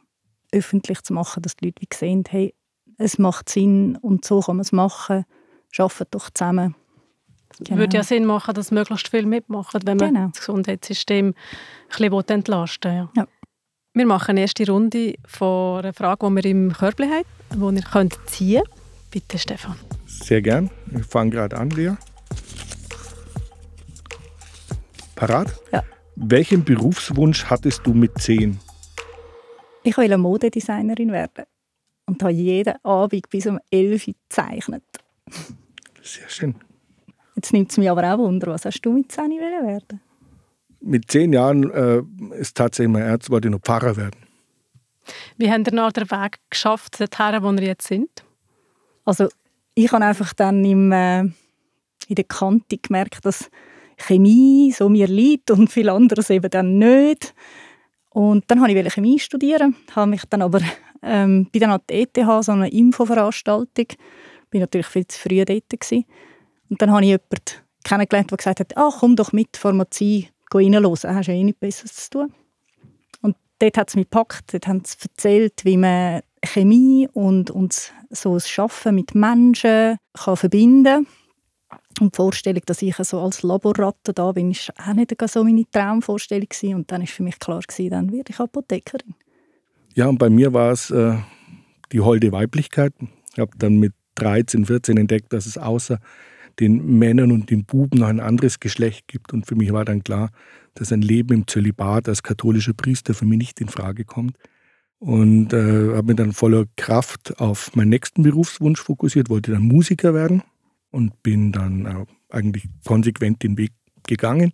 öffentlich 0.51 1.01
zu 1.03 1.13
machen, 1.13 1.41
dass 1.41 1.55
die 1.55 1.65
Leute 1.65 1.81
wie 1.81 1.87
sehen, 1.95 2.23
hey, 2.29 2.53
es 3.01 3.17
macht 3.17 3.49
Sinn 3.49 3.97
und 4.01 4.25
so 4.25 4.41
kann 4.41 4.57
man 4.57 4.61
es 4.61 4.71
machen, 4.71 5.25
arbeiten 5.77 6.07
doch 6.11 6.29
zusammen. 6.29 6.75
Genau. 7.59 7.79
Würde 7.79 7.97
ja 7.97 8.03
Sinn 8.03 8.25
machen, 8.25 8.53
dass 8.53 8.71
möglichst 8.71 9.09
viel 9.09 9.25
mitmachen, 9.25 9.81
wenn 9.85 9.97
man 9.97 10.13
genau. 10.13 10.27
das 10.27 10.39
Gesundheitssystem 10.39 11.27
ein 11.27 11.33
bisschen 11.89 12.29
entlasten 12.29 12.91
will. 12.91 13.09
Ja. 13.15 13.27
Wir 13.93 14.05
machen 14.05 14.31
eine 14.31 14.41
erste 14.41 14.65
Runde 14.65 15.15
von 15.25 15.79
einer 15.79 15.93
Frage, 15.93 16.27
die 16.27 16.35
wir 16.35 16.45
im 16.45 16.71
Körbchen 16.71 17.11
haben, 17.11 17.25
die 17.51 17.77
ihr 17.77 17.83
könnt 17.83 18.17
ziehen 18.27 18.63
könnt. 18.63 19.11
Bitte, 19.11 19.37
Stefan. 19.37 19.75
Sehr 20.05 20.41
gern. 20.41 20.69
Ich 20.97 21.05
fange 21.05 21.31
gerade 21.31 21.57
an, 21.57 21.69
Lea. 21.71 21.95
Parat? 25.15 25.53
Ja. 25.73 25.83
Welchen 26.15 26.63
Berufswunsch 26.63 27.45
hattest 27.45 27.85
du 27.85 27.93
mit 27.93 28.17
zehn? 28.19 28.59
Ich 29.83 29.97
wollte 29.97 30.17
Modedesignerin 30.17 31.11
werden 31.11 31.45
und 32.11 32.21
habe 32.23 32.33
jeden 32.33 32.73
Abend 32.83 33.29
bis 33.29 33.47
um 33.47 33.59
11 33.71 34.07
Uhr 34.07 34.13
gezeichnet. 34.27 34.83
Sehr 36.01 36.29
schön. 36.29 36.55
Jetzt 37.35 37.53
nimmt 37.53 37.71
es 37.71 37.77
mich 37.77 37.89
aber 37.89 38.13
auch 38.13 38.17
Wunder, 38.17 38.47
was 38.47 38.65
hast 38.65 38.81
du 38.81 38.91
mit 38.91 39.11
10 39.11 39.31
werden? 39.31 40.01
Mit 40.81 41.09
zehn 41.09 41.31
Jahren 41.31 41.71
äh, 41.71 42.01
ist 42.35 42.57
tatsächlich 42.57 42.91
mein 42.91 43.03
Ernst, 43.03 43.29
wollte 43.29 43.47
ich 43.47 43.51
noch 43.51 43.61
Pfarrer 43.61 43.95
werden. 43.95 44.19
Wie 45.37 45.49
haben 45.49 45.63
Sie 45.63 45.73
noch 45.73 45.91
den 45.91 46.09
Weg 46.09 46.39
geschafft, 46.49 46.99
dorthin, 46.99 47.43
wo 47.43 47.55
Sie 47.55 47.65
jetzt 47.65 47.87
sind? 47.87 48.09
Also 49.05 49.29
ich 49.75 49.91
habe 49.91 50.03
einfach 50.03 50.33
dann 50.33 50.65
im, 50.65 50.91
äh, 50.91 51.21
in 51.21 52.15
der 52.15 52.25
Kante 52.25 52.77
gemerkt, 52.77 53.23
dass 53.23 53.49
Chemie 53.97 54.73
so 54.75 54.89
mir 54.89 55.07
liegt 55.07 55.51
und 55.51 55.71
viel 55.71 55.89
anderes 55.89 56.29
eben 56.29 56.49
dann 56.49 56.77
nicht. 56.79 57.33
Und 58.09 58.43
dann 58.47 58.59
wollte 58.59 58.77
ich 58.77 58.93
Chemie 58.93 59.19
studieren, 59.19 59.75
habe 59.95 60.09
mich 60.09 60.23
dann 60.29 60.41
aber 60.41 60.61
ähm, 61.01 61.47
bei 61.51 61.59
der 61.59 61.81
ETH, 61.87 62.43
so 62.43 62.51
einer 62.51 62.71
Infoveranstaltung, 62.71 63.87
bin 64.49 64.61
natürlich 64.61 64.87
viel 64.87 65.07
zu 65.07 65.19
früh 65.19 65.43
dort 65.45 65.69
gewesen. 65.69 66.05
Und 66.69 66.81
dann 66.81 66.91
habe 66.91 67.01
ich 67.01 67.09
jemanden 67.09 67.61
kennengelernt, 67.83 68.31
der 68.31 68.37
gesagt 68.37 68.59
hat, 68.59 68.77
ach, 68.77 68.99
komm 68.99 69.15
doch 69.15 69.31
mit 69.31 69.57
Pharmazie 69.57 70.29
reinhören, 70.53 70.91
hast 70.91 71.27
ja 71.27 71.33
eh 71.33 71.43
nichts 71.43 71.59
Besseres 71.59 71.95
zu 71.95 72.09
tun. 72.09 72.33
Und 73.21 73.35
dort 73.59 73.77
hat 73.77 73.89
es 73.89 73.95
mich 73.95 74.05
gepackt, 74.05 74.53
dort 74.53 74.67
haben 74.67 74.83
sie 74.85 74.97
erzählt, 75.01 75.63
wie 75.63 75.77
man 75.77 76.21
Chemie 76.43 77.07
und, 77.13 77.51
und 77.51 77.93
so 78.09 78.33
das 78.33 78.57
Arbeiten 78.57 78.95
mit 78.95 79.15
Menschen 79.15 79.97
kann 80.13 80.37
verbinden 80.37 81.07
und 81.99 82.13
die 82.13 82.15
Vorstellung, 82.15 82.61
dass 82.65 82.81
ich 82.81 82.95
so 82.95 83.19
als 83.19 83.43
Laborratte 83.43 84.13
da 84.13 84.31
bin, 84.31 84.53
war 84.53 84.89
auch 84.89 84.93
nicht 84.93 85.13
so 85.29 85.43
meine 85.43 85.69
Traumvorstellung. 85.69 86.47
Und 86.73 86.91
dann 86.91 87.01
war 87.01 87.07
für 87.07 87.23
mich 87.23 87.39
klar, 87.39 87.61
dann 87.89 88.11
werde 88.11 88.31
ich 88.31 88.39
Apothekerin. 88.39 89.15
Ja, 89.93 90.07
und 90.07 90.19
bei 90.19 90.29
mir 90.29 90.53
war 90.53 90.71
es 90.71 90.89
äh, 90.89 91.15
die 91.91 91.99
holde 91.99 92.31
Weiblichkeit. 92.31 92.93
Ich 93.33 93.39
habe 93.39 93.51
dann 93.57 93.77
mit 93.77 93.93
13, 94.15 94.65
14 94.65 94.97
entdeckt, 94.97 95.33
dass 95.33 95.45
es 95.45 95.57
außer 95.57 95.99
den 96.59 96.99
Männern 96.99 97.31
und 97.31 97.49
den 97.49 97.65
Buben 97.65 97.99
noch 97.99 98.07
ein 98.07 98.19
anderes 98.19 98.59
Geschlecht 98.59 99.07
gibt. 99.07 99.33
Und 99.33 99.47
für 99.47 99.55
mich 99.55 99.71
war 99.73 99.85
dann 99.85 100.03
klar, 100.03 100.31
dass 100.75 100.91
ein 100.91 101.01
Leben 101.01 101.33
im 101.33 101.47
Zölibat 101.47 102.07
als 102.07 102.23
katholischer 102.23 102.73
Priester 102.73 103.13
für 103.13 103.25
mich 103.25 103.37
nicht 103.37 103.61
in 103.61 103.67
Frage 103.67 104.05
kommt. 104.05 104.37
Und 104.99 105.51
äh, 105.53 105.95
habe 105.95 106.07
mich 106.07 106.17
dann 106.17 106.31
voller 106.31 106.65
Kraft 106.77 107.39
auf 107.39 107.75
meinen 107.75 107.89
nächsten 107.89 108.23
Berufswunsch 108.23 108.81
fokussiert, 108.81 109.29
wollte 109.29 109.51
dann 109.51 109.63
Musiker 109.63 110.13
werden 110.13 110.43
und 110.91 111.23
bin 111.23 111.51
dann 111.51 111.85
äh, 111.85 112.05
eigentlich 112.29 112.69
konsequent 112.85 113.43
den 113.43 113.57
Weg 113.57 113.71
gegangen 114.07 114.51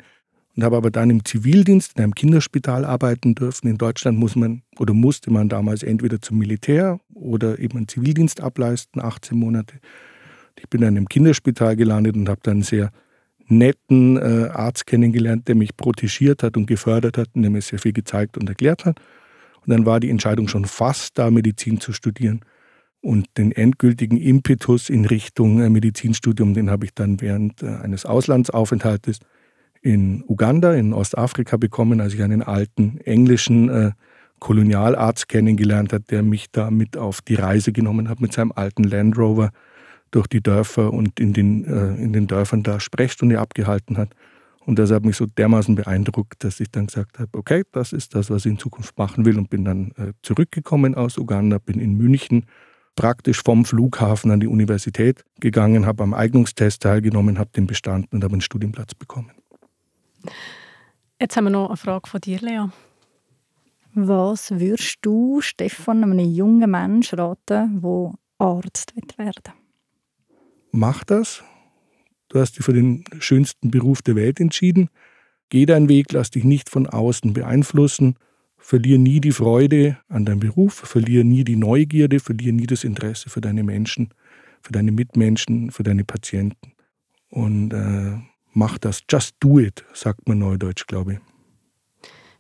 und 0.57 0.63
habe 0.63 0.75
aber 0.75 0.89
dann 0.89 1.11
im 1.11 1.23
Zivildienst 1.23 1.93
in 1.95 2.03
einem 2.03 2.15
Kinderspital 2.15 2.83
arbeiten 2.83 3.35
dürfen. 3.35 3.67
In 3.67 3.77
Deutschland 3.77 4.17
muss 4.17 4.35
man 4.35 4.63
oder 4.79 4.95
musste 4.95 5.31
man 5.31 5.49
damals 5.49 5.83
entweder 5.83 6.19
zum 6.19 6.39
Militär 6.39 6.99
oder 7.13 7.59
eben 7.59 7.77
einen 7.77 7.87
Zivildienst 7.87 8.41
ableisten, 8.41 8.99
18 8.99 9.37
Monate. 9.37 9.75
Ich 10.57 10.67
bin 10.67 10.81
dann 10.81 10.95
im 10.95 11.07
Kinderspital 11.07 11.75
gelandet 11.75 12.15
und 12.15 12.27
habe 12.27 12.39
dann 12.41 12.55
einen 12.55 12.63
sehr 12.63 12.91
netten 13.47 14.17
äh, 14.17 14.49
Arzt 14.49 14.87
kennengelernt, 14.87 15.47
der 15.47 15.53
mich 15.53 15.77
protegiert 15.77 16.41
hat 16.41 16.57
und 16.57 16.65
gefördert 16.65 17.19
hat 17.19 17.29
und 17.35 17.43
der 17.43 17.51
mir 17.51 17.61
sehr 17.61 17.77
viel 17.77 17.93
gezeigt 17.93 18.35
und 18.35 18.49
erklärt 18.49 18.83
hat. 18.83 18.99
Und 19.63 19.69
dann 19.69 19.85
war 19.85 19.99
die 19.99 20.09
Entscheidung 20.09 20.47
schon 20.47 20.65
fast 20.65 21.19
da, 21.19 21.29
Medizin 21.29 21.79
zu 21.79 21.93
studieren. 21.93 22.41
Und 22.99 23.27
den 23.37 23.51
endgültigen 23.51 24.17
Impetus 24.17 24.89
in 24.89 25.05
Richtung 25.05 25.61
äh, 25.61 25.69
Medizinstudium, 25.69 26.55
den 26.55 26.71
habe 26.71 26.85
ich 26.85 26.95
dann 26.95 27.21
während 27.21 27.61
äh, 27.61 27.67
eines 27.67 28.07
Auslandsaufenthaltes 28.07 29.19
in 29.88 30.22
Uganda, 30.27 30.74
in 30.74 30.94
Ostafrika 30.94 31.56
bekommen, 31.56 32.01
als 32.01 32.13
ich 32.13 32.22
einen 32.22 32.41
alten 32.41 33.00
englischen 33.06 33.70
äh, 33.70 33.91
Kolonialarzt 34.39 35.29
kennengelernt 35.29 35.94
habe, 35.94 36.03
der 36.10 36.24
mich 36.24 36.51
da 36.51 36.70
mit 36.70 36.98
auf 36.98 37.22
die 37.22 37.36
Reise 37.36 37.72
genommen 37.72 38.10
hat 38.10 38.20
mit 38.20 38.34
seinem 38.34 38.51
alten 38.51 38.84
Land 38.84 39.17
Rover 39.17 39.51
durch 40.12 40.27
die 40.27 40.41
Dörfer 40.41 40.91
und 40.91 41.22
in 41.22 41.32
den, 41.32 41.63
äh, 41.63 41.96
in 41.96 42.12
den 42.12 42.27
Dörfern 42.27 42.63
da 42.63 42.82
Sprechstunde 42.82 43.39
abgehalten 43.39 43.98
hat. 43.98 44.10
Und 44.65 44.77
das 44.77 44.91
hat 44.91 45.06
mich 45.06 45.15
so 45.15 45.25
dermaßen 45.25 45.75
beeindruckt, 45.75 46.44
dass 46.44 46.60
ich 46.60 46.70
dann 46.70 46.88
gesagt 46.88 47.17
habe, 47.20 47.29
okay, 47.38 47.63
das 47.72 47.94
ist 47.94 48.13
das, 48.13 48.29
was 48.29 48.46
ich 48.46 48.51
in 48.51 48.60
Zukunft 48.60 48.98
machen 48.98 49.24
will 49.24 49.38
und 49.38 49.50
bin 49.50 49.63
dann 49.63 49.91
äh, 49.91 50.12
zurückgekommen 50.22 50.96
aus 50.96 51.17
Uganda, 51.17 51.60
bin 51.60 51.79
in 51.79 51.96
München 51.96 52.46
praktisch 52.98 53.41
vom 53.41 53.63
Flughafen 53.63 54.32
an 54.32 54.41
die 54.41 54.48
Universität 54.48 55.24
gegangen, 55.39 55.86
habe 55.86 56.03
am 56.03 56.13
Eignungstest 56.13 56.82
teilgenommen, 56.82 57.39
habe 57.39 57.51
den 57.56 57.67
bestanden 57.67 58.17
und 58.17 58.24
habe 58.25 58.34
einen 58.34 58.41
Studienplatz 58.41 58.94
bekommen. 58.94 59.32
Jetzt 61.19 61.36
haben 61.36 61.46
wir 61.46 61.51
noch 61.51 61.67
eine 61.67 61.77
Frage 61.77 62.10
von 62.10 62.22
dir, 62.22 62.39
Lea. 62.39 62.65
Was 63.93 64.51
würdest 64.51 65.00
du, 65.01 65.41
Stefan, 65.41 66.03
einem 66.03 66.19
jungen 66.19 66.69
Menschen 66.69 67.19
raten, 67.19 67.81
der 67.81 68.13
Arzt 68.38 68.96
werden 68.96 69.13
will? 69.17 69.53
Mach 70.72 71.03
das. 71.03 71.43
Du 72.29 72.39
hast 72.39 72.57
dich 72.57 72.65
für 72.65 72.74
den 72.74 73.05
schönsten 73.19 73.72
Beruf 73.72 74.01
der 74.01 74.15
Welt 74.15 74.39
entschieden. 74.39 74.89
Geh 75.50 75.65
deinen 75.65 75.89
Weg, 75.89 76.12
lass 76.12 76.29
dich 76.29 76.43
nicht 76.43 76.69
von 76.69 76.88
außen 76.88 77.34
beeinflussen. 77.34 78.15
Verlier 78.57 79.00
nie 79.00 79.22
die 79.22 79.31
Freude 79.31 79.98
an 80.10 80.25
deinem 80.25 80.41
Beruf, 80.41 80.74
verlier 80.74 81.24
nie 81.24 81.43
die 81.43 81.55
Neugierde, 81.55 82.19
verlier 82.19 82.53
nie 82.53 82.67
das 82.67 82.84
Interesse 82.84 83.29
für 83.29 83.41
deine 83.41 83.63
Menschen, 83.63 84.13
für 84.62 84.74
deine 84.74 84.91
Mitmenschen, 84.91 85.72
für 85.72 85.84
deine 85.84 86.03
Patienten. 86.03 86.74
Und 87.29 87.74
äh, 87.74 88.17
mach 88.54 88.77
das. 88.77 89.04
Just 89.10 89.36
do 89.39 89.60
it, 89.60 89.84
sagt 89.94 90.27
man 90.27 90.39
neudeutsch, 90.39 90.88
glaube 90.88 91.13
ich. 91.13 91.20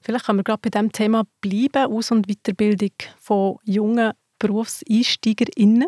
Vielleicht 0.01 0.25
können 0.25 0.39
wir 0.39 0.43
gerade 0.43 0.61
bei 0.61 0.69
diesem 0.69 0.91
Thema 0.91 1.25
bleiben, 1.41 1.91
Aus- 1.91 2.11
und 2.11 2.27
Weiterbildung 2.27 2.93
von 3.19 3.57
jungen 3.63 4.13
BerufseinsteigerInnen. 4.39 5.87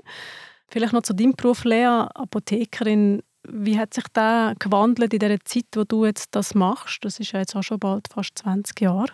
Vielleicht 0.67 0.93
noch 0.93 1.03
zu 1.03 1.13
deinem 1.13 1.33
Beruf, 1.33 1.63
Lea, 1.63 2.05
Apothekerin. 2.13 3.23
Wie 3.47 3.79
hat 3.79 3.93
sich 3.93 4.03
der 4.09 4.55
gewandelt 4.59 5.13
in 5.13 5.19
der 5.19 5.39
Zeit, 5.45 5.65
wo 5.73 5.83
du 5.83 6.05
jetzt 6.05 6.35
das 6.35 6.53
machst? 6.53 7.03
Das 7.05 7.19
ist 7.19 7.31
ja 7.31 7.39
jetzt 7.39 7.55
auch 7.55 7.63
schon 7.63 7.79
bald 7.79 8.07
fast 8.09 8.37
20 8.39 8.81
Jahre. 8.81 9.11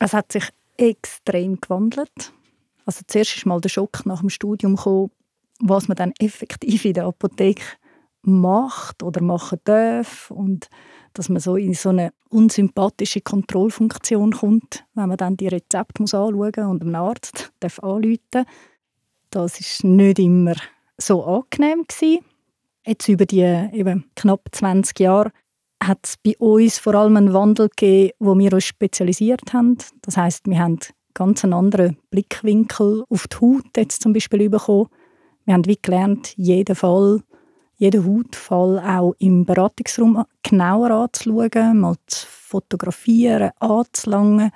Es 0.00 0.12
hat 0.12 0.32
sich 0.32 0.48
extrem 0.76 1.60
gewandelt. 1.60 2.32
Also 2.86 3.02
zuerst 3.06 3.36
ist 3.36 3.46
mal 3.46 3.60
der 3.60 3.68
Schock 3.68 4.04
nach 4.06 4.20
dem 4.20 4.30
Studium 4.30 4.76
gekommen, 4.76 5.10
was 5.60 5.88
man 5.88 5.96
dann 5.96 6.12
effektiv 6.18 6.84
in 6.84 6.94
der 6.94 7.04
Apotheke 7.04 7.62
macht 8.26 9.02
oder 9.02 9.22
machen 9.22 9.58
darf 9.64 10.30
und 10.30 10.68
dass 11.12 11.28
man 11.28 11.40
so 11.40 11.56
in 11.56 11.74
so 11.74 11.90
eine 11.90 12.12
unsympathische 12.28 13.20
Kontrollfunktion 13.20 14.32
kommt, 14.32 14.84
wenn 14.94 15.08
man 15.08 15.16
dann 15.16 15.36
die 15.36 15.48
Rezepte 15.48 16.02
muss 16.02 16.14
anschauen 16.14 16.66
und 16.68 16.82
dem 16.82 16.94
Arzt 16.94 17.52
darf 17.60 17.78
anrufen. 17.78 18.44
Das 19.30 19.60
ist 19.60 19.84
nicht 19.84 20.18
immer 20.18 20.54
so 20.98 21.24
angenehm 21.24 21.84
gewesen. 21.86 22.24
Jetzt 22.84 23.08
über 23.08 23.26
die 23.26 23.40
eben 23.40 24.04
knapp 24.16 24.48
20 24.52 24.98
Jahre 25.00 25.32
hat 25.82 25.98
es 26.04 26.16
bei 26.16 26.36
uns 26.38 26.78
vor 26.78 26.94
allem 26.94 27.16
einen 27.16 27.32
Wandel 27.32 27.68
gegeben, 27.68 28.12
wo 28.18 28.36
wir 28.38 28.52
uns 28.52 28.64
spezialisiert 28.64 29.52
haben. 29.52 29.78
Das 30.02 30.16
heißt, 30.16 30.46
wir 30.46 30.58
haben 30.58 30.78
ganz 31.14 31.44
einen 31.44 31.52
anderen 31.52 31.98
Blickwinkel 32.10 33.04
auf 33.08 33.28
die 33.28 33.36
Haut 33.36 33.76
jetzt 33.76 34.02
zum 34.02 34.12
Beispiel 34.12 34.50
bekommen. 34.50 34.88
Wir 35.44 35.54
haben 35.54 35.66
wie 35.66 35.78
gelernt, 35.80 36.34
jeden 36.36 36.74
Fall, 36.74 37.22
jeden 37.84 38.06
Hautfall 38.06 38.78
auch 38.78 39.14
im 39.18 39.44
Beratungsraum 39.44 40.24
genauer 40.42 40.90
anzuschauen, 40.90 41.78
mal 41.78 41.96
zu 42.06 42.26
fotografieren, 42.26 43.50
anzulangen. 43.60 44.50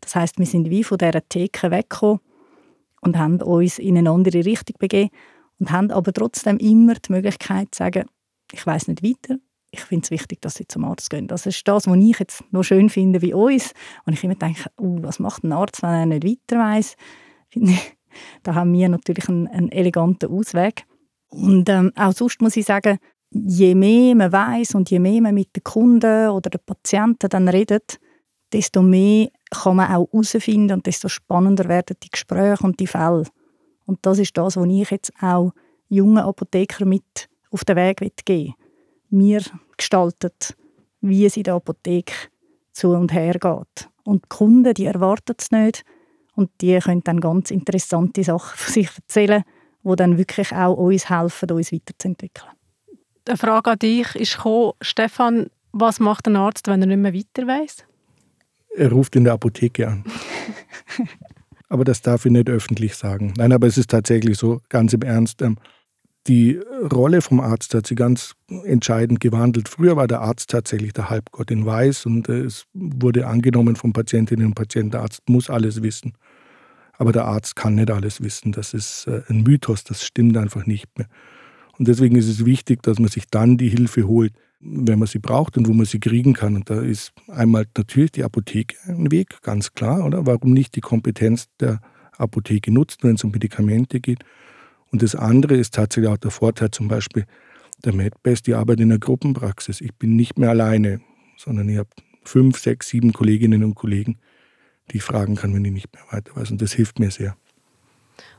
Das 0.00 0.14
heißt, 0.14 0.38
wir 0.38 0.46
sind 0.46 0.70
wie 0.70 0.82
von 0.82 0.96
dieser 0.96 1.28
Theke 1.28 1.70
weggekommen 1.70 2.20
und 3.02 3.18
haben 3.18 3.42
uns 3.42 3.78
in 3.78 3.98
eine 3.98 4.10
andere 4.10 4.44
Richtung 4.46 4.76
begeben 4.78 5.10
und 5.58 5.70
haben 5.70 5.90
aber 5.90 6.12
trotzdem 6.14 6.56
immer 6.56 6.94
die 6.94 7.12
Möglichkeit 7.12 7.74
zu 7.74 7.80
sagen, 7.80 8.06
ich 8.50 8.66
weiß 8.66 8.88
nicht 8.88 9.02
weiter, 9.02 9.38
ich 9.70 9.80
finde 9.80 10.04
es 10.04 10.10
wichtig, 10.10 10.40
dass 10.40 10.54
sie 10.54 10.66
zum 10.66 10.84
Arzt 10.84 11.10
gehen. 11.10 11.26
Das 11.26 11.44
ist 11.44 11.68
das, 11.68 11.86
was 11.86 11.96
ich 11.98 12.18
jetzt 12.18 12.44
noch 12.50 12.62
schön 12.62 12.88
finde 12.88 13.20
bei 13.20 13.34
uns. 13.34 13.72
Und 14.06 14.14
ich 14.14 14.24
immer 14.24 14.36
denke, 14.36 14.70
uh, 14.80 15.02
was 15.02 15.18
macht 15.18 15.44
ein 15.44 15.52
Arzt, 15.52 15.82
wenn 15.82 15.90
er 15.90 16.06
nicht 16.06 16.24
weiter 16.24 16.62
weiß? 16.62 16.96
da 18.44 18.54
haben 18.54 18.72
wir 18.72 18.88
natürlich 18.88 19.28
einen, 19.28 19.48
einen 19.48 19.72
eleganten 19.72 20.30
Ausweg. 20.30 20.86
Und 21.34 21.68
ähm, 21.68 21.92
auch 21.96 22.12
sonst 22.12 22.40
muss 22.40 22.56
ich 22.56 22.66
sagen, 22.66 22.98
je 23.30 23.74
mehr 23.74 24.14
man 24.14 24.32
weiß 24.32 24.74
und 24.74 24.90
je 24.90 24.98
mehr 24.98 25.20
man 25.20 25.34
mit 25.34 25.54
den 25.56 25.64
Kunden 25.64 26.28
oder 26.28 26.50
den 26.50 26.60
Patienten 26.64 27.28
dann 27.28 27.48
redet, 27.48 27.98
desto 28.52 28.82
mehr 28.82 29.28
kann 29.50 29.76
man 29.76 29.92
auch 29.92 30.08
herausfinden 30.12 30.74
und 30.74 30.86
desto 30.86 31.08
spannender 31.08 31.68
werden 31.68 31.96
die 32.02 32.10
Gespräche 32.10 32.64
und 32.64 32.78
die 32.78 32.86
Fälle. 32.86 33.24
Und 33.86 33.98
das 34.02 34.18
ist 34.18 34.36
das, 34.36 34.56
was 34.56 34.66
ich 34.66 34.90
jetzt 34.90 35.12
auch 35.20 35.52
jungen 35.88 36.18
Apothekern 36.18 36.88
mit 36.88 37.28
auf 37.50 37.64
den 37.64 37.76
Weg 37.76 38.00
geben 38.24 38.54
Wir 39.10 39.42
gestalten, 39.76 40.30
wie 41.00 41.26
es 41.26 41.36
in 41.36 41.42
der 41.42 41.54
Apotheke 41.54 42.14
zu 42.72 42.90
und 42.90 43.12
her 43.12 43.34
geht. 43.34 43.88
Und 44.04 44.24
die 44.24 44.28
Kunden, 44.28 44.74
die 44.74 44.86
erwarten 44.86 45.34
es 45.38 45.50
nicht. 45.50 45.84
Und 46.34 46.50
die 46.60 46.78
können 46.78 47.02
dann 47.04 47.20
ganz 47.20 47.50
interessante 47.50 48.24
Sachen 48.24 48.56
von 48.56 48.72
sich 48.72 48.90
erzählen, 48.96 49.44
die 49.84 49.96
dann 49.96 50.18
wirklich 50.18 50.52
auch 50.52 50.74
uns 50.74 51.08
helfen, 51.08 51.50
uns 51.50 51.72
weiterzuentwickeln. 51.72 52.50
Eine 53.26 53.36
Frage 53.36 53.70
an 53.70 53.78
dich 53.78 54.14
ist 54.16 54.36
gekommen, 54.36 54.72
Stefan, 54.80 55.50
was 55.72 56.00
macht 56.00 56.26
ein 56.26 56.36
Arzt, 56.36 56.68
wenn 56.68 56.82
er 56.82 56.86
nicht 56.86 56.98
mehr 56.98 57.14
weiter 57.14 57.46
weiß? 57.46 57.84
Er 58.76 58.90
ruft 58.90 59.16
in 59.16 59.24
der 59.24 59.34
Apotheke 59.34 59.88
an. 59.88 60.04
aber 61.68 61.84
das 61.84 62.02
darf 62.02 62.26
ich 62.26 62.32
nicht 62.32 62.48
öffentlich 62.48 62.96
sagen. 62.96 63.32
Nein, 63.36 63.52
aber 63.52 63.66
es 63.66 63.78
ist 63.78 63.90
tatsächlich 63.90 64.36
so, 64.36 64.60
ganz 64.68 64.92
im 64.92 65.02
Ernst. 65.02 65.42
Ähm, 65.42 65.56
die 66.26 66.58
Rolle 66.92 67.20
vom 67.20 67.40
Arzt 67.40 67.74
hat 67.74 67.86
sich 67.86 67.96
ganz 67.96 68.34
entscheidend 68.64 69.20
gewandelt. 69.20 69.68
Früher 69.68 69.96
war 69.96 70.06
der 70.06 70.22
Arzt 70.22 70.50
tatsächlich 70.50 70.92
der 70.92 71.10
Halbgott 71.10 71.50
in 71.50 71.66
Weiß 71.66 72.06
und 72.06 72.28
äh, 72.28 72.40
es 72.40 72.66
wurde 72.72 73.26
angenommen 73.26 73.76
von 73.76 73.92
Patientinnen 73.92 74.46
und 74.46 74.54
Patienten, 74.54 74.92
der 74.92 75.02
Arzt 75.02 75.28
muss 75.28 75.50
alles 75.50 75.82
wissen. 75.82 76.14
Aber 76.96 77.12
der 77.12 77.24
Arzt 77.24 77.56
kann 77.56 77.74
nicht 77.74 77.90
alles 77.90 78.22
wissen. 78.22 78.52
Das 78.52 78.74
ist 78.74 79.06
äh, 79.06 79.22
ein 79.28 79.42
Mythos, 79.42 79.84
das 79.84 80.04
stimmt 80.04 80.36
einfach 80.36 80.66
nicht 80.66 80.86
mehr. 80.96 81.08
Und 81.78 81.88
deswegen 81.88 82.16
ist 82.16 82.28
es 82.28 82.44
wichtig, 82.44 82.82
dass 82.82 82.98
man 82.98 83.08
sich 83.08 83.26
dann 83.28 83.56
die 83.56 83.68
Hilfe 83.68 84.06
holt, 84.06 84.32
wenn 84.60 84.98
man 84.98 85.08
sie 85.08 85.18
braucht 85.18 85.56
und 85.58 85.68
wo 85.68 85.72
man 85.72 85.86
sie 85.86 85.98
kriegen 85.98 86.32
kann. 86.32 86.54
Und 86.54 86.70
da 86.70 86.80
ist 86.80 87.12
einmal 87.28 87.66
natürlich 87.76 88.12
die 88.12 88.24
Apotheke 88.24 88.76
ein 88.86 89.10
Weg, 89.10 89.42
ganz 89.42 89.72
klar, 89.72 90.04
oder? 90.04 90.26
Warum 90.26 90.52
nicht 90.52 90.76
die 90.76 90.80
Kompetenz 90.80 91.48
der 91.60 91.80
Apotheke 92.16 92.72
nutzen, 92.72 93.00
wenn 93.02 93.16
es 93.16 93.24
um 93.24 93.32
Medikamente 93.32 94.00
geht? 94.00 94.24
Und 94.90 95.02
das 95.02 95.16
andere 95.16 95.56
ist 95.56 95.74
tatsächlich 95.74 96.10
auch 96.10 96.16
der 96.16 96.30
Vorteil 96.30 96.70
zum 96.70 96.86
Beispiel 96.86 97.24
der 97.84 97.92
MedBest, 97.92 98.46
die 98.46 98.54
arbeitet 98.54 98.82
in 98.82 98.92
einer 98.92 99.00
Gruppenpraxis. 99.00 99.80
Ich 99.80 99.94
bin 99.94 100.16
nicht 100.16 100.38
mehr 100.38 100.50
alleine, 100.50 101.00
sondern 101.36 101.68
ich 101.68 101.78
habe 101.78 101.90
fünf, 102.24 102.58
sechs, 102.58 102.88
sieben 102.88 103.12
Kolleginnen 103.12 103.64
und 103.64 103.74
Kollegen, 103.74 104.18
die 104.90 104.98
ich 104.98 105.02
fragen 105.02 105.36
kann, 105.36 105.54
wenn 105.54 105.64
ich 105.64 105.72
nicht 105.72 105.92
mehr 105.94 106.04
weiter 106.10 106.34
weiß. 106.36 106.50
Und 106.50 106.62
das 106.62 106.72
hilft 106.72 106.98
mir 106.98 107.10
sehr. 107.10 107.36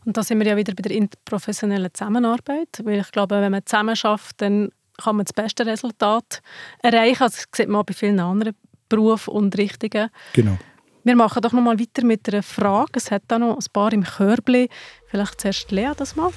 Und 0.06 0.18
da 0.18 0.24
sind 0.24 0.40
wir 0.40 0.46
ja 0.46 0.56
wieder 0.56 0.74
bei 0.74 0.84
der 0.84 0.96
interprofessionellen 0.96 1.94
Zusammenarbeit. 1.94 2.82
Weil 2.84 3.00
ich 3.00 3.12
glaube, 3.12 3.42
wenn 3.42 3.52
man 3.52 3.66
zusammen 3.66 3.96
schafft, 3.96 4.42
dann 4.42 4.70
kann 4.98 5.16
man 5.16 5.26
das 5.26 5.34
beste 5.34 5.66
Resultat 5.66 6.42
erreichen. 6.82 7.24
Also 7.24 7.38
das 7.38 7.48
sieht 7.56 7.68
man 7.68 7.82
auch 7.82 7.86
bei 7.86 7.94
vielen 7.94 8.20
anderen 8.20 8.56
Berufen 8.88 9.34
und 9.34 9.58
Richtungen. 9.58 10.10
Genau. 10.34 10.58
Wir 11.04 11.16
machen 11.16 11.42
doch 11.42 11.52
noch 11.52 11.62
mal 11.62 11.80
weiter 11.80 12.04
mit 12.06 12.32
einer 12.32 12.44
Frage. 12.44 12.94
Es 12.96 13.12
hat 13.12 13.24
da 13.28 13.38
noch 13.38 13.58
ein 13.58 13.66
paar 13.72 13.94
im 13.94 14.04
Körbli. 14.04 14.70
Vielleicht 15.08 15.42
zuerst 15.42 15.72
Lea 15.72 15.92
das 15.96 16.16
mal. 16.16 16.32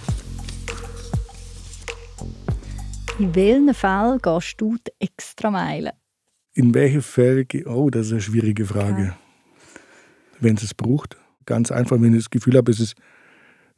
In 3.18 3.34
welchen 3.34 3.74
Fällen 3.74 4.18
gehst 4.20 4.54
du 4.58 4.76
die 4.76 4.92
extra 5.00 5.50
Meile? 5.50 5.92
In 6.54 6.74
welchen 6.74 7.02
Fällen? 7.02 7.46
Oh, 7.66 7.90
das 7.90 8.06
ist 8.06 8.12
eine 8.12 8.20
schwierige 8.20 8.64
Frage. 8.64 9.02
Ja. 9.04 9.18
Wenn 10.40 10.56
es 10.56 10.62
es 10.62 10.74
braucht. 10.74 11.16
Ganz 11.46 11.70
einfach, 11.70 12.00
wenn 12.00 12.14
ich 12.14 12.24
das 12.24 12.30
Gefühl 12.30 12.56
habe, 12.56 12.70
es 12.70 12.80
ist 12.80 12.94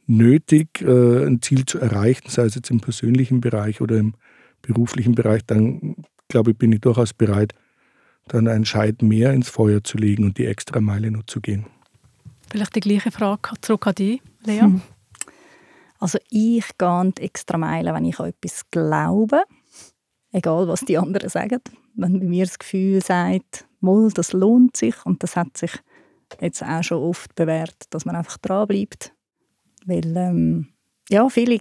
nötig, 0.07 0.81
äh, 0.81 1.25
ein 1.25 1.41
Ziel 1.41 1.65
zu 1.65 1.79
erreichen, 1.79 2.29
sei 2.29 2.43
es 2.43 2.55
jetzt 2.55 2.69
im 2.69 2.81
persönlichen 2.81 3.41
Bereich 3.41 3.81
oder 3.81 3.97
im 3.97 4.13
beruflichen 4.61 5.15
Bereich, 5.15 5.41
dann 5.45 5.95
glaube 6.27 6.51
ich, 6.51 6.57
bin 6.57 6.71
ich 6.71 6.81
durchaus 6.81 7.13
bereit, 7.13 7.53
dann 8.27 8.47
einen 8.47 8.65
Scheit 8.65 9.01
mehr 9.01 9.33
ins 9.33 9.49
Feuer 9.49 9.83
zu 9.83 9.97
legen 9.97 10.23
und 10.23 10.37
die 10.37 10.45
extra 10.45 10.79
Meile 10.79 11.11
noch 11.11 11.23
zu 11.23 11.41
gehen. 11.41 11.65
Vielleicht 12.49 12.75
die 12.75 12.81
gleiche 12.81 13.11
Frage 13.11 13.51
zurück 13.61 13.87
an 13.87 13.95
dich, 13.95 14.21
Lea. 14.45 14.61
Hm. 14.61 14.81
Also 15.99 16.17
ich 16.29 16.65
gehe 16.77 17.13
die 17.17 17.21
extra 17.21 17.57
Meile, 17.57 17.93
wenn 17.93 18.05
ich 18.05 18.19
an 18.19 18.29
etwas 18.29 18.63
glaube, 18.71 19.43
egal 20.31 20.67
was 20.67 20.81
die 20.81 20.97
anderen 20.97 21.29
sagen. 21.29 21.61
Wenn 21.95 22.19
bei 22.19 22.25
mir 22.25 22.45
das 22.45 22.57
Gefühl 22.57 23.01
sagt, 23.01 23.65
das 23.81 24.33
lohnt 24.33 24.77
sich 24.77 24.95
und 25.05 25.21
das 25.23 25.35
hat 25.35 25.57
sich 25.57 25.71
jetzt 26.39 26.63
auch 26.63 26.83
schon 26.83 27.03
oft 27.03 27.35
bewährt, 27.35 27.75
dass 27.89 28.05
man 28.05 28.15
einfach 28.15 28.37
dranbleibt. 28.37 29.13
Weil 29.85 30.15
ähm, 30.15 30.67
ja, 31.09 31.27
viele 31.29 31.59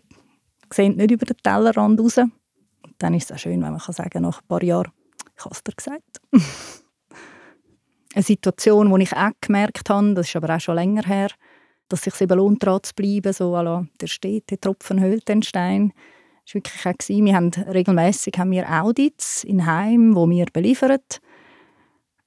sehen 0.73 0.97
nicht 0.97 1.11
über 1.11 1.27
den 1.27 1.37
Tellerrand 1.43 2.01
raus. 2.01 2.19
Und 2.19 2.95
dann 2.99 3.15
ist 3.15 3.31
es 3.31 3.37
auch 3.37 3.41
schön, 3.41 3.63
wenn 3.63 3.73
man 3.73 3.81
kann 3.81 3.95
sagen 3.95 4.23
nach 4.23 4.41
ein 4.41 4.47
paar 4.47 4.63
Jahren, 4.63 4.93
ich 5.37 5.45
habe 5.45 5.55
es 5.55 5.65
dir 5.65 5.73
gesagt. 5.73 6.21
Eine 8.13 8.25
Situation, 8.25 8.93
die 8.93 9.03
ich 9.05 9.17
auch 9.17 9.31
gemerkt 9.41 9.89
habe, 9.89 10.15
das 10.15 10.29
ist 10.29 10.37
aber 10.37 10.57
auch 10.57 10.61
schon 10.61 10.75
länger 10.75 11.05
her, 11.07 11.29
dass 11.89 12.01
es 12.07 12.13
sich 12.13 12.23
eben 12.23 12.39
lohnt, 12.39 12.65
dran 12.65 12.83
zu 12.83 12.93
bleiben, 12.95 13.33
so 13.33 13.53
la, 13.53 13.87
der 14.01 14.09
steht, 14.09 14.51
der 14.51 14.61
Tropfen 14.61 15.01
höhlt 15.01 15.29
den 15.29 15.43
Stein, 15.43 15.93
war 16.55 16.55
wirklich 16.55 16.87
auch, 16.87 17.09
wir 17.09 17.37
haben 17.37 17.51
regelmäßig 17.51 18.35
haben 18.37 18.51
wir 18.51 18.69
Audits 18.69 19.45
in 19.45 19.67
Heim, 19.67 20.17
wo 20.17 20.29
wir 20.29 20.47
beliefern. 20.53 20.99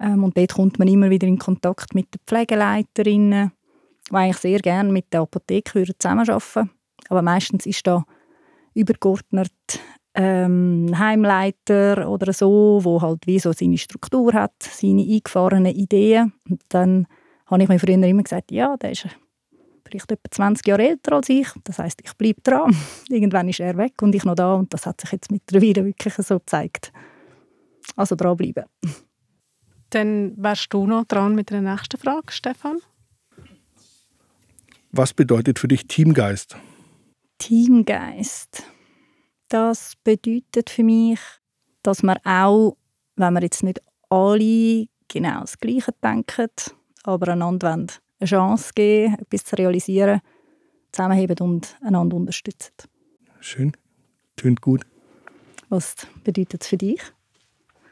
Ähm, 0.04 0.24
und 0.24 0.38
dort 0.38 0.54
kommt 0.54 0.80
man 0.80 0.88
immer 0.88 1.10
wieder 1.10 1.28
in 1.28 1.40
Kontakt 1.40 1.96
mit 1.96 2.14
den 2.14 2.20
Pflegeleiterinnen, 2.28 3.52
die 4.10 4.16
eigentlich 4.16 4.38
sehr 4.38 4.60
gerne 4.60 4.92
mit 4.92 5.12
der 5.14 5.22
Apotheke 5.22 5.86
zusammenarbeiten 5.98 6.70
Aber 7.10 7.22
meistens 7.22 7.66
ist 7.66 7.88
da 7.88 8.04
übergeordnet 8.74 9.52
ähm, 10.16 10.92
Heimleiter 10.98 12.10
oder 12.10 12.34
so, 12.34 12.82
wo 12.84 13.02
halt 13.02 13.26
wie 13.26 13.40
so 13.40 13.52
seine 13.54 13.78
Struktur 13.78 14.34
hat, 14.34 14.54
seine 14.60 15.02
eingefahrenen 15.02 15.74
Ideen. 15.74 16.34
Und 16.50 16.62
dann 16.70 17.08
habe 17.48 17.64
ich 17.64 17.70
mir 17.70 17.80
früher 17.80 17.96
immer 17.96 18.24
gesagt, 18.24 18.52
ja, 18.52 18.76
der 18.78 18.92
ist 18.92 19.08
vielleicht 19.86 20.12
etwa 20.12 20.30
20 20.30 20.68
Jahre 20.68 20.90
älter 20.90 21.14
als 21.14 21.30
ich. 21.30 21.48
Das 21.64 21.80
heißt, 21.80 22.02
ich 22.04 22.14
bleibe 22.14 22.42
dran. 22.42 22.76
Irgendwann 23.10 23.50
ist 23.50 23.60
er 23.60 23.78
weg 23.78 24.02
und 24.02 24.14
ich 24.14 24.26
noch 24.26 24.36
da 24.36 24.56
und 24.56 24.74
das 24.74 24.86
hat 24.86 25.02
sich 25.02 25.12
jetzt 25.14 25.32
mittlerweile 25.32 25.86
wirklich 25.86 26.14
so 26.16 26.40
gezeigt. 26.40 26.92
Also 27.96 28.16
dranbleiben. 28.16 28.66
Dann 29.94 30.34
wärst 30.38 30.74
du 30.74 30.88
noch 30.88 31.06
dran 31.06 31.36
mit 31.36 31.52
der 31.52 31.62
nächsten 31.62 32.00
Frage, 32.00 32.32
Stefan. 32.32 32.80
Was 34.92 35.14
bedeutet 35.14 35.60
für 35.60 35.68
dich 35.68 35.86
Teamgeist? 35.86 36.58
Teamgeist. 37.38 38.64
Das 39.50 39.94
bedeutet 40.04 40.72
für 40.72 40.84
mich, 40.84 41.20
dass 41.84 42.02
man 42.02 42.18
auch, 42.24 42.76
wenn 43.18 43.34
wir 43.34 43.44
jetzt 43.44 43.62
nicht 43.62 43.84
alle 44.10 44.88
genau 45.10 45.42
das 45.42 45.60
Gleiche 45.60 45.94
denken, 46.04 46.50
aber 47.04 47.34
einander 47.34 47.70
wollen, 47.70 47.92
eine 48.20 48.28
Chance 48.28 48.72
geben, 48.74 49.20
etwas 49.20 49.44
zu 49.44 49.56
realisieren, 49.58 50.22
zusammenheben 50.92 51.38
und 51.40 51.78
einander 51.82 52.18
unterstützen. 52.18 52.74
Schön. 53.42 53.74
Tönt 54.38 54.62
gut. 54.62 54.88
Was 55.70 55.96
bedeutet 56.24 56.64
es 56.64 56.68
für 56.68 56.78
dich? 56.78 57.00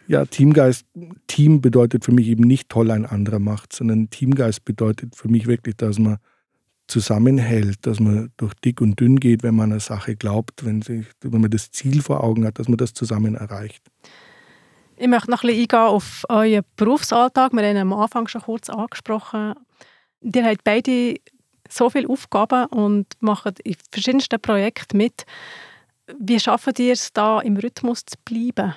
Ja, 0.08 0.26
Teamgeist, 0.26 0.86
Team 1.28 1.62
bedeutet 1.62 2.04
für 2.04 2.12
mich 2.12 2.28
eben 2.28 2.44
nicht 2.44 2.70
toll 2.70 2.92
ein 2.92 3.06
anderer 3.06 3.40
macht, 3.40 3.74
sondern 3.74 4.10
Teamgeist 4.10 4.66
bedeutet 4.66 5.16
für 5.16 5.30
mich 5.30 5.48
wirklich, 5.48 5.78
dass 5.78 6.00
man 6.00 6.18
zusammenhält, 6.88 7.86
dass 7.86 8.00
man 8.00 8.32
durch 8.38 8.54
dick 8.56 8.82
und 8.82 9.00
dünn 9.00 9.20
geht, 9.20 9.44
wenn 9.44 9.56
man 9.56 9.72
eine 9.72 9.80
Sache 9.80 10.16
glaubt, 10.16 10.66
wenn, 10.66 10.82
sich, 10.82 11.06
wenn 11.22 11.40
man 11.40 11.50
das 11.50 11.72
Ziel 11.72 12.02
vor 12.02 12.24
Augen 12.24 12.46
hat, 12.46 12.60
dass 12.60 12.68
man 12.68 12.78
das 12.78 12.94
zusammen 12.94 13.36
erreicht. 13.36 13.82
Ich 14.98 15.08
möchte 15.08 15.32
noch 15.32 15.44
ein 15.44 15.48
bisschen 15.48 15.62
eingehen 15.62 15.80
auf 15.80 16.26
euren 16.30 16.64
Berufsalltag. 16.76 17.54
Wir 17.54 17.64
haben 17.64 17.78
am 17.78 17.94
Anfang 17.94 18.28
schon 18.28 18.42
kurz 18.42 18.70
angesprochen. 18.70 19.56
Ihr 20.22 20.46
habt 20.46 20.64
beide 20.64 21.16
so 21.70 21.90
viele 21.90 22.10
Aufgaben 22.10 22.66
und 22.68 23.08
macht 23.20 23.60
in 23.62 23.76
verschiedensten 23.92 24.40
Projekten 24.40 24.98
mit. 24.98 25.24
Wie 26.20 26.40
schafft 26.40 26.78
ihr 26.78 26.94
es 26.94 27.14
da 27.14 27.40
im 27.40 27.56
Rhythmus 27.56 28.06
zu 28.06 28.18
bleiben? 28.26 28.76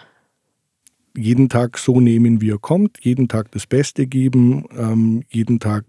Jeden 1.16 1.48
Tag 1.48 1.78
so 1.78 2.00
nehmen, 2.00 2.40
wie 2.40 2.50
er 2.50 2.58
kommt, 2.58 2.98
jeden 3.02 3.28
Tag 3.28 3.50
das 3.52 3.66
Beste 3.66 4.06
geben, 4.06 4.64
ähm, 4.76 5.22
jeden 5.28 5.60
Tag 5.60 5.84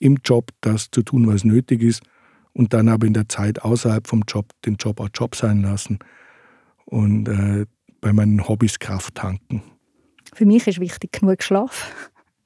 im 0.00 0.18
Job 0.24 0.50
das 0.60 0.90
zu 0.90 1.02
tun, 1.02 1.26
was 1.26 1.44
nötig 1.44 1.82
ist 1.82 2.02
und 2.52 2.72
dann 2.72 2.88
aber 2.88 3.06
in 3.06 3.14
der 3.14 3.28
Zeit 3.28 3.62
außerhalb 3.62 4.06
vom 4.06 4.22
Job 4.26 4.46
den 4.64 4.76
Job 4.76 5.00
auch 5.00 5.08
Job 5.14 5.34
sein 5.34 5.62
lassen 5.62 5.98
und 6.84 7.28
äh, 7.28 7.66
bei 8.00 8.12
meinen 8.12 8.46
Hobbys 8.46 8.78
Kraft 8.78 9.16
tanken. 9.16 9.62
Für 10.34 10.46
mich 10.46 10.66
ist 10.66 10.80
wichtig 10.80 11.12
genug 11.12 11.42
Schlaf. 11.42 11.92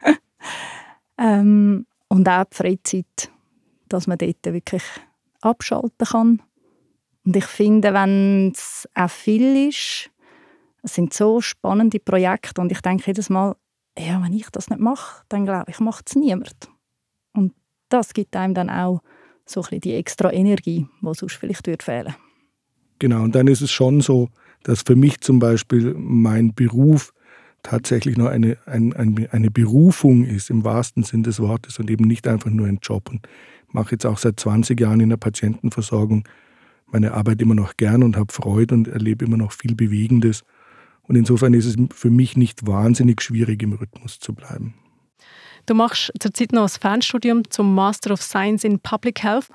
ähm, 1.19 1.87
und 2.09 2.29
auch 2.29 2.45
die 2.45 2.57
Freizeit, 2.57 3.31
dass 3.89 4.07
man 4.07 4.19
dort 4.19 4.45
wirklich 4.45 4.83
abschalten 5.41 6.07
kann. 6.07 6.43
Und 7.25 7.37
ich 7.37 7.45
finde, 7.45 7.95
wenn 7.95 8.53
es 8.53 8.89
auch 8.95 9.11
viel 9.11 9.69
ist, 9.69 10.11
es 10.83 10.95
sind 10.95 11.15
so 11.15 11.41
spannende 11.41 12.01
Projekte 12.01 12.61
und 12.61 12.73
ich 12.73 12.81
denke 12.81 13.05
jedes 13.07 13.31
Mal, 13.31 13.57
ja, 13.99 14.23
wenn 14.23 14.33
ich 14.33 14.49
das 14.51 14.69
nicht 14.69 14.81
mache, 14.81 15.23
dann 15.29 15.45
glaube 15.45 15.71
ich, 15.71 15.81
macht 15.81 16.09
es 16.09 16.17
niemand. 16.17 16.69
Und 17.33 17.53
das 17.89 18.15
gibt 18.15 18.35
einem 18.37 18.55
dann 18.55 18.71
auch 18.71 19.01
so 19.45 19.61
ein 19.61 19.65
bisschen 19.65 19.81
die 19.81 19.95
extra 19.95 20.33
Energie, 20.33 20.87
die 21.01 21.15
sonst 21.15 21.35
vielleicht 21.35 21.67
würde 21.67 22.15
Genau, 22.99 23.23
und 23.23 23.35
dann 23.35 23.49
ist 23.49 23.61
es 23.61 23.71
schon 23.71 24.01
so, 24.01 24.29
dass 24.63 24.83
für 24.83 24.97
mich 24.97 25.21
zum 25.21 25.39
Beispiel 25.41 25.95
mein 25.95 26.55
Beruf 26.55 27.13
tatsächlich 27.63 28.17
noch 28.17 28.29
eine, 28.29 28.57
ein, 28.67 28.93
eine 29.31 29.51
Berufung 29.51 30.25
ist 30.25 30.51
im 30.51 30.65
wahrsten 30.65 31.03
Sinn 31.03 31.23
des 31.23 31.41
Wortes 31.41 31.79
und 31.79 31.91
eben 31.91 32.05
nicht 32.05 32.27
einfach 32.27 32.51
nur 32.51 32.67
ein 32.67 32.79
Job. 32.83 33.11
Und 33.11 33.27
ich 33.69 33.75
mache 33.75 33.93
jetzt 33.93 34.07
auch 34.07 34.19
seit 34.19 34.39
20 34.39 34.81
Jahren 34.81 35.01
in 35.01 35.11
der 35.11 35.17
Patientenversorgung 35.17 36.25
meine 36.87 37.15
Arbeit 37.15 37.41
immer 37.41 37.55
noch 37.55 37.77
gern 37.77 38.03
und 38.03 38.17
habe 38.17 38.33
Freude 38.33 38.75
und 38.75 38.89
erlebe 38.89 39.25
immer 39.25 39.37
noch 39.37 39.53
viel 39.53 39.75
Bewegendes. 39.75 40.45
Und 41.13 41.19
insofern 41.19 41.53
ist 41.53 41.67
es 41.67 41.77
für 41.95 42.09
mich 42.09 42.39
nicht 42.39 42.67
wahnsinnig 42.67 43.21
schwierig, 43.21 43.63
im 43.63 43.75
Rhythmus 43.75 44.19
zu 44.19 44.33
bleiben. 44.33 44.73
Du 45.67 45.75
machst 45.75 46.11
zurzeit 46.19 46.53
noch 46.53 46.63
ein 46.63 46.69
Fernstudium 46.71 47.43
zum 47.51 47.75
Master 47.75 48.15
of 48.15 48.23
Science 48.23 48.65
in 48.65 48.79
Public 48.79 49.23
Health. 49.23 49.49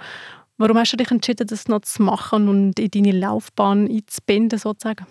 Warum 0.59 0.77
hast 0.77 0.93
du 0.93 0.97
dich 0.97 1.09
entschieden, 1.09 1.47
das 1.47 1.67
noch 1.67 1.81
zu 1.81 2.03
machen 2.03 2.47
und 2.47 2.79
in 2.79 2.91
deine 2.91 3.11
Laufbahn 3.11 3.89
einzubinden, 3.89 4.59
sozusagen? 4.59 5.07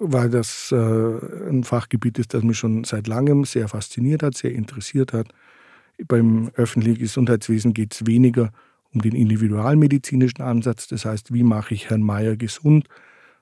weil 0.00 0.28
das 0.28 0.72
äh, 0.72 0.76
ein 0.76 1.62
Fachgebiet 1.62 2.18
ist, 2.18 2.34
das 2.34 2.42
mich 2.42 2.58
schon 2.58 2.82
seit 2.82 3.06
langem 3.06 3.44
sehr 3.44 3.68
fasziniert 3.68 4.24
hat, 4.24 4.36
sehr 4.36 4.52
interessiert 4.52 5.12
hat. 5.12 5.28
Beim 6.08 6.50
öffentlichen 6.56 6.98
Gesundheitswesen 6.98 7.74
geht 7.74 7.94
es 7.94 8.06
weniger 8.06 8.50
um 8.92 9.02
den 9.02 9.14
individualmedizinischen 9.14 10.42
Ansatz, 10.42 10.88
das 10.88 11.04
heißt, 11.04 11.32
wie 11.32 11.44
mache 11.44 11.74
ich 11.74 11.90
Herrn 11.90 12.02
Mayer 12.02 12.36
gesund, 12.36 12.88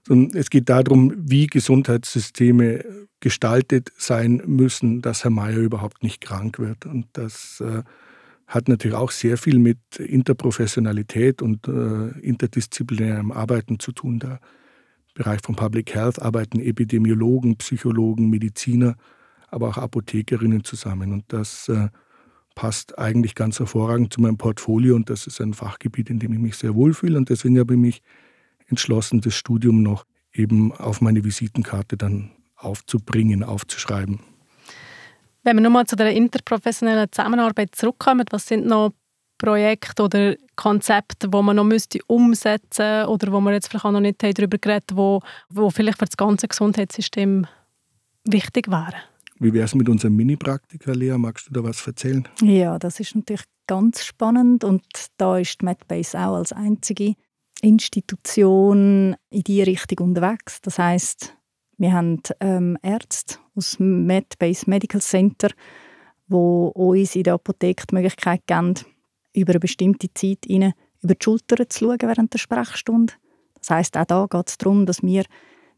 es 0.08 0.50
geht 0.50 0.68
darum, 0.68 1.12
wie 1.16 1.46
Gesundheitssysteme 1.46 2.84
gestaltet 3.20 3.92
sein 3.96 4.42
müssen, 4.46 5.02
dass 5.02 5.24
Herr 5.24 5.30
Mayer 5.30 5.58
überhaupt 5.58 6.02
nicht 6.02 6.20
krank 6.20 6.58
wird. 6.58 6.86
Und 6.86 7.06
das 7.12 7.60
äh, 7.60 7.82
hat 8.46 8.68
natürlich 8.68 8.96
auch 8.96 9.10
sehr 9.10 9.36
viel 9.36 9.58
mit 9.58 9.78
Interprofessionalität 9.98 11.42
und 11.42 11.68
äh, 11.68 12.18
interdisziplinärem 12.20 13.32
Arbeiten 13.32 13.78
zu 13.78 13.92
tun. 13.92 14.18
Da 14.18 14.40
Bereich 15.18 15.40
von 15.42 15.56
Public 15.56 15.94
Health 15.96 16.22
arbeiten 16.22 16.60
Epidemiologen, 16.60 17.56
Psychologen, 17.56 18.30
Mediziner, 18.30 18.94
aber 19.48 19.68
auch 19.68 19.76
Apothekerinnen 19.76 20.62
zusammen. 20.62 21.12
Und 21.12 21.24
das 21.28 21.68
äh, 21.68 21.88
passt 22.54 22.96
eigentlich 22.98 23.34
ganz 23.34 23.58
hervorragend 23.58 24.12
zu 24.12 24.20
meinem 24.20 24.36
Portfolio 24.36 24.94
und 24.94 25.10
das 25.10 25.26
ist 25.26 25.40
ein 25.40 25.54
Fachgebiet, 25.54 26.08
in 26.08 26.20
dem 26.20 26.32
ich 26.34 26.38
mich 26.38 26.56
sehr 26.56 26.76
wohlfühle. 26.76 27.18
Und 27.18 27.30
deswegen 27.30 27.58
habe 27.58 27.74
ich 27.74 27.80
mich 27.80 28.02
entschlossen, 28.68 29.20
das 29.20 29.34
Studium 29.34 29.82
noch 29.82 30.04
eben 30.32 30.72
auf 30.72 31.00
meine 31.00 31.24
Visitenkarte 31.24 31.96
dann 31.96 32.30
aufzubringen, 32.56 33.42
aufzuschreiben. 33.42 34.20
Wenn 35.44 35.56
wir 35.56 35.62
nochmal 35.62 35.86
zu 35.86 35.96
der 35.96 36.12
interprofessionellen 36.12 37.10
Zusammenarbeit 37.10 37.74
zurückkommen, 37.74 38.26
was 38.30 38.46
sind 38.46 38.66
noch 38.66 38.92
Projekte 39.38 40.02
oder 40.02 40.34
Konzepte, 40.56 41.32
wo 41.32 41.42
man 41.42 41.56
noch 41.56 41.64
müsste 41.64 42.00
umsetzen 42.08 43.06
oder 43.06 43.32
wo 43.32 43.40
wir 43.40 43.52
jetzt 43.52 43.68
vielleicht 43.68 43.84
auch 43.84 43.92
noch 43.92 44.00
nicht 44.00 44.22
darüber 44.22 44.58
geredet 44.58 44.90
wo, 44.94 45.20
wo 45.48 45.70
vielleicht 45.70 45.98
für 45.98 46.06
das 46.06 46.16
ganze 46.16 46.48
Gesundheitssystem 46.48 47.46
wichtig 48.24 48.68
wären? 48.68 49.00
Wie 49.38 49.52
wäre 49.52 49.64
es 49.64 49.74
mit 49.76 49.88
unserem 49.88 50.16
Mini-Praktiker, 50.16 50.94
Lea? 50.94 51.16
Magst 51.16 51.48
du 51.48 51.52
da 51.52 51.62
was 51.62 51.86
erzählen? 51.86 52.26
Ja, 52.42 52.78
das 52.78 52.98
ist 52.98 53.14
natürlich 53.14 53.44
ganz 53.68 54.04
spannend 54.04 54.64
und 54.64 54.82
da 55.16 55.38
ist 55.38 55.62
MedBase 55.62 56.18
auch 56.18 56.34
als 56.34 56.52
einzige 56.52 57.14
Institution 57.62 59.16
in 59.30 59.42
die 59.42 59.62
Richtung 59.62 60.08
unterwegs. 60.08 60.60
Das 60.62 60.78
heißt, 60.78 61.34
wir 61.78 61.92
haben 61.92 62.20
ähm, 62.40 62.76
Ärzte 62.82 63.36
aus 63.54 63.78
MedBase 63.78 64.68
Medical 64.68 65.00
Center, 65.00 65.50
wo 66.26 66.68
uns 66.68 67.16
in 67.16 67.22
der 67.24 67.34
Apotheke 67.34 67.86
die 67.86 67.94
Möglichkeit 67.94 68.46
geben, 68.46 68.74
über 69.34 69.52
eine 69.52 69.60
bestimmte 69.60 70.12
Zeit 70.12 70.46
ihnen 70.46 70.74
über 71.02 71.14
die 71.14 71.22
Schulter 71.22 71.68
zu 71.68 71.84
schauen 71.84 71.98
während 72.00 72.32
der 72.32 72.38
Sprechstunde. 72.38 73.14
Das 73.60 73.70
heißt, 73.70 73.96
auch 73.96 74.04
da 74.04 74.26
geht 74.28 74.48
es 74.48 74.58
darum, 74.58 74.86
dass 74.86 75.02
wir 75.02 75.24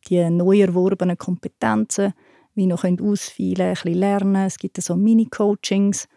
die 0.08 0.28
neu 0.30 0.60
erworbenen 0.60 1.18
Kompetenzen 1.18 2.14
wie 2.54 2.66
noch 2.66 2.84
ausfeilen 2.84 3.60
ein 3.60 3.74
bisschen 3.74 3.94
lernen. 3.94 4.46
Es 4.46 4.58
gibt 4.58 4.82
so 4.82 4.96
Mini-Coachings 4.96 6.08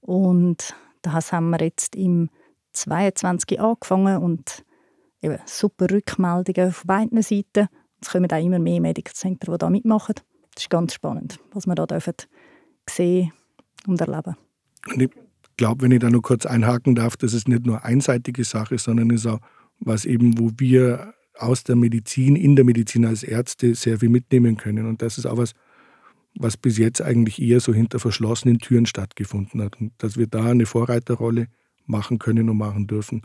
und 0.00 0.74
das 1.02 1.32
haben 1.32 1.50
wir 1.50 1.60
jetzt 1.60 1.96
im 1.96 2.30
22 2.72 3.60
angefangen 3.60 4.22
und 4.22 4.64
eben 5.24 5.38
super 5.46 5.90
Rückmeldungen 5.90 6.68
auf 6.68 6.84
beiden 6.86 7.22
Seiten. 7.22 7.68
Es 8.00 8.10
kommen 8.10 8.30
auch 8.30 8.44
immer 8.44 8.58
mehr 8.58 8.80
Medical 8.80 9.14
die 9.24 9.58
da 9.58 9.70
mitmachen. 9.70 10.16
Das 10.54 10.64
ist 10.64 10.70
ganz 10.70 10.94
spannend, 10.94 11.40
was 11.52 11.66
wir 11.66 11.74
da 11.74 11.86
dürfen 11.86 12.14
sehen 12.88 13.32
und 13.86 14.00
erleben. 14.00 14.36
Und 14.92 15.02
ich 15.02 15.10
glaube, 15.56 15.82
wenn 15.82 15.92
ich 15.92 16.00
da 16.00 16.10
nur 16.10 16.22
kurz 16.22 16.46
einhaken 16.46 16.94
darf, 16.94 17.16
das 17.16 17.32
ist 17.32 17.48
nicht 17.48 17.66
nur 17.66 17.84
einseitige 17.84 18.44
Sache, 18.44 18.78
sondern 18.78 19.10
ist 19.10 19.26
auch 19.26 19.40
was 19.80 20.04
eben, 20.04 20.38
wo 20.38 20.50
wir 20.58 21.14
aus 21.36 21.64
der 21.64 21.76
Medizin, 21.76 22.36
in 22.36 22.56
der 22.56 22.64
Medizin 22.64 23.04
als 23.04 23.22
Ärzte 23.22 23.74
sehr 23.74 23.98
viel 23.98 24.08
mitnehmen 24.08 24.56
können. 24.56 24.86
Und 24.86 25.02
das 25.02 25.18
ist 25.18 25.26
auch 25.26 25.36
was, 25.36 25.52
was 26.36 26.56
bis 26.56 26.78
jetzt 26.78 27.00
eigentlich 27.00 27.40
eher 27.40 27.60
so 27.60 27.72
hinter 27.72 27.98
verschlossenen 27.98 28.58
Türen 28.58 28.86
stattgefunden 28.86 29.62
hat. 29.62 29.80
Und 29.80 29.92
dass 29.98 30.16
wir 30.16 30.26
da 30.26 30.44
eine 30.44 30.66
Vorreiterrolle 30.66 31.48
machen 31.86 32.18
können 32.18 32.48
und 32.48 32.56
machen 32.56 32.86
dürfen, 32.86 33.22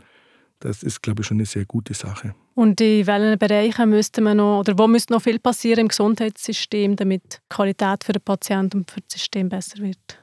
Das 0.60 0.82
ist, 0.82 1.02
glaube 1.02 1.22
ich, 1.22 1.26
schon 1.26 1.38
eine 1.38 1.46
sehr 1.46 1.64
gute 1.64 1.94
Sache. 1.94 2.34
Und 2.54 2.80
in 2.82 3.06
welchen 3.06 3.38
Bereichen 3.38 3.90
müsste 3.90 4.20
man 4.20 4.36
noch, 4.36 4.60
oder 4.60 4.78
wo 4.78 4.86
müsste 4.86 5.14
noch 5.14 5.22
viel 5.22 5.38
passieren 5.38 5.80
im 5.80 5.88
Gesundheitssystem, 5.88 6.96
damit 6.96 7.22
die 7.34 7.38
Qualität 7.48 8.04
für 8.04 8.12
den 8.12 8.22
Patienten 8.22 8.78
und 8.78 8.90
für 8.90 9.00
das 9.00 9.12
System 9.14 9.48
besser 9.48 9.78
wird? 9.78 10.18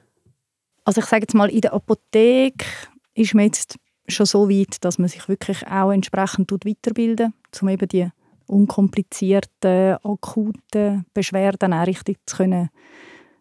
Also 0.86 1.02
ich 1.02 1.08
sage 1.08 1.24
jetzt 1.24 1.34
mal, 1.34 1.50
in 1.50 1.62
der 1.62 1.74
Apotheke 1.74 2.66
ist 3.16 3.34
man 3.34 3.46
jetzt 3.46 3.78
schon 4.08 4.28
so 4.28 4.48
weit, 4.48 4.78
dass 4.82 5.00
man 5.00 5.10
sich 5.10 5.28
wirklich 5.28 5.66
auch 5.68 5.92
entsprechend 5.92 6.52
weiterbilden 6.52 7.34
um 7.62 7.70
eben 7.70 7.88
die 7.88 8.08
unkomplizierten, 8.46 9.98
akuten 10.04 11.06
Beschwerden 11.14 11.74
auch 11.74 11.88
richtig 11.88 12.20
zu, 12.26 12.38
können, 12.38 12.70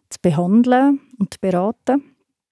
zu 0.09 0.19
behandeln 0.21 0.99
und 1.19 1.33
zu 1.33 1.39
beraten. 1.39 2.03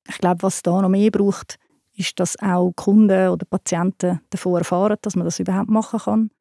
Ich 0.07 0.19
glaube, 0.19 0.43
was 0.43 0.61
da 0.61 0.81
noch 0.81 0.89
mehr 0.89 1.11
braucht, 1.11 1.57
ist, 1.95 2.19
dass 2.19 2.39
auch 2.39 2.71
Kunden 2.75 3.29
oder 3.29 3.45
Patienten 3.45 4.21
davon 4.29 4.57
erfahren, 4.57 4.97
dass 5.01 5.15
man 5.15 5.25
das 5.25 5.39
überhaupt 5.39 5.69
machen 5.69 5.99
kann. 5.99 6.31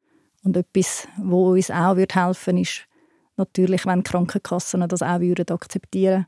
Und 0.43 0.57
etwas, 0.57 1.07
wo 1.17 1.51
uns 1.53 1.71
auch 1.71 1.95
helfen 1.95 2.55
würde, 2.55 2.61
ist 2.61 2.85
natürlich, 3.37 3.85
wenn 3.85 3.99
die 4.03 4.09
Krankenkassen 4.09 4.87
das 4.87 5.01
auch 5.01 5.19
würden 5.19 5.49
akzeptieren 5.49 6.27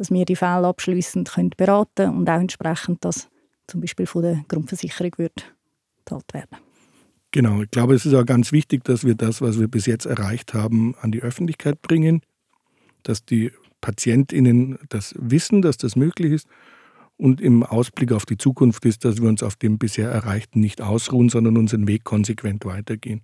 dass 0.00 0.10
wir 0.10 0.24
die 0.24 0.36
Fälle 0.36 0.66
abschließend 0.66 1.30
beraten 1.58 1.90
können 1.94 2.16
und 2.16 2.30
auch 2.30 2.40
entsprechend 2.40 3.04
das 3.04 3.28
zum 3.66 3.82
Beispiel 3.82 4.06
von 4.06 4.22
der 4.22 4.44
Grundversicherung 4.48 5.12
wird 5.18 5.54
bezahlt 5.98 6.32
werden. 6.32 6.56
Genau, 7.32 7.62
ich 7.62 7.70
glaube, 7.70 7.94
es 7.94 8.06
ist 8.06 8.14
auch 8.14 8.24
ganz 8.24 8.50
wichtig, 8.50 8.82
dass 8.84 9.04
wir 9.04 9.14
das, 9.14 9.42
was 9.42 9.60
wir 9.60 9.68
bis 9.68 9.84
jetzt 9.84 10.06
erreicht 10.06 10.54
haben, 10.54 10.94
an 11.02 11.12
die 11.12 11.22
Öffentlichkeit 11.22 11.82
bringen, 11.82 12.22
dass 13.02 13.24
die 13.26 13.52
PatientInnen 13.82 14.78
das 14.88 15.14
wissen, 15.18 15.60
dass 15.60 15.76
das 15.76 15.96
möglich 15.96 16.32
ist 16.32 16.48
und 17.20 17.40
im 17.40 17.62
Ausblick 17.62 18.12
auf 18.12 18.24
die 18.24 18.38
Zukunft 18.38 18.86
ist, 18.86 19.04
dass 19.04 19.20
wir 19.20 19.28
uns 19.28 19.42
auf 19.42 19.54
dem 19.54 19.78
bisher 19.78 20.10
Erreichten 20.10 20.60
nicht 20.60 20.80
ausruhen, 20.80 21.28
sondern 21.28 21.58
unseren 21.58 21.86
Weg 21.86 22.02
konsequent 22.04 22.64
weitergehen. 22.64 23.20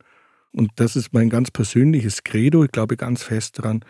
Und 0.53 0.71
das 0.77 0.97
ist 0.97 1.15
mein 1.15 1.31
ganz 1.31 1.51
persönliches 1.51 2.23
Credo. 2.23 2.63
Ich 2.65 2.73
glaube 2.73 2.99
ganz 2.99 3.23
fest 3.23 3.59
daran, 3.59 3.81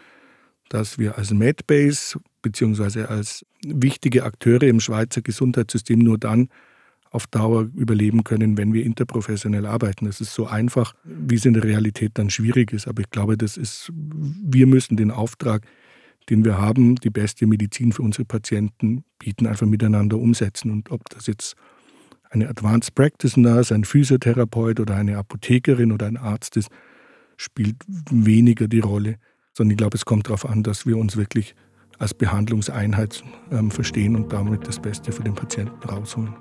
dass 0.68 0.98
wir 0.98 1.18
als 1.18 1.32
Medbase 1.32 2.20
bzw. 2.42 3.04
als 3.04 3.44
wichtige 3.64 4.24
Akteure 4.24 4.62
im 4.62 4.78
Schweizer 4.78 5.22
Gesundheitssystem 5.22 5.98
nur 5.98 6.18
dann 6.18 6.50
auf 7.10 7.26
Dauer 7.26 7.68
überleben 7.74 8.22
können, 8.22 8.56
wenn 8.58 8.72
wir 8.72 8.84
interprofessionell 8.84 9.66
arbeiten. 9.66 10.06
Das 10.06 10.20
ist 10.20 10.34
so 10.34 10.46
einfach, 10.46 10.94
wie 11.02 11.34
es 11.34 11.46
in 11.46 11.54
der 11.54 11.64
Realität 11.64 12.12
dann 12.14 12.30
schwierig 12.30 12.72
ist. 12.72 12.86
Aber 12.86 13.00
ich 13.00 13.10
glaube, 13.10 13.36
das 13.36 13.56
ist, 13.56 13.90
wir 13.92 14.68
müssen 14.68 14.96
den 14.96 15.10
Auftrag, 15.10 15.66
den 16.28 16.44
wir 16.44 16.58
haben, 16.58 16.96
die 16.96 17.10
beste 17.10 17.46
Medizin 17.46 17.92
für 17.92 18.02
unsere 18.02 18.24
Patienten 18.24 19.04
bieten, 19.18 19.46
einfach 19.46 19.66
miteinander 19.66 20.18
umsetzen. 20.18 20.70
Und 20.70 20.90
ob 20.90 21.08
das 21.10 21.26
jetzt 21.26 21.54
eine 22.30 22.48
Advanced 22.48 22.94
Practice 22.94 23.36
Nurse, 23.36 23.74
ein 23.74 23.84
Physiotherapeut 23.84 24.80
oder 24.80 24.96
eine 24.96 25.16
Apothekerin 25.18 25.92
oder 25.92 26.06
ein 26.06 26.16
Arzt 26.16 26.56
ist, 26.56 26.68
spielt 27.36 27.76
weniger 28.10 28.66
die 28.66 28.80
Rolle 28.80 29.16
sondern 29.56 29.72
ich 29.72 29.78
glaube, 29.78 29.96
es 29.96 30.04
kommt 30.04 30.26
darauf 30.26 30.48
an, 30.48 30.62
dass 30.62 30.86
wir 30.86 30.98
uns 30.98 31.16
wirklich 31.16 31.54
als 31.98 32.12
Behandlungseinheit 32.12 33.24
ähm, 33.50 33.70
verstehen 33.70 34.14
und 34.14 34.30
damit 34.32 34.68
das 34.68 34.78
Beste 34.78 35.12
für 35.12 35.24
den 35.24 35.34
Patienten 35.34 35.88
rausholen. 35.88 36.34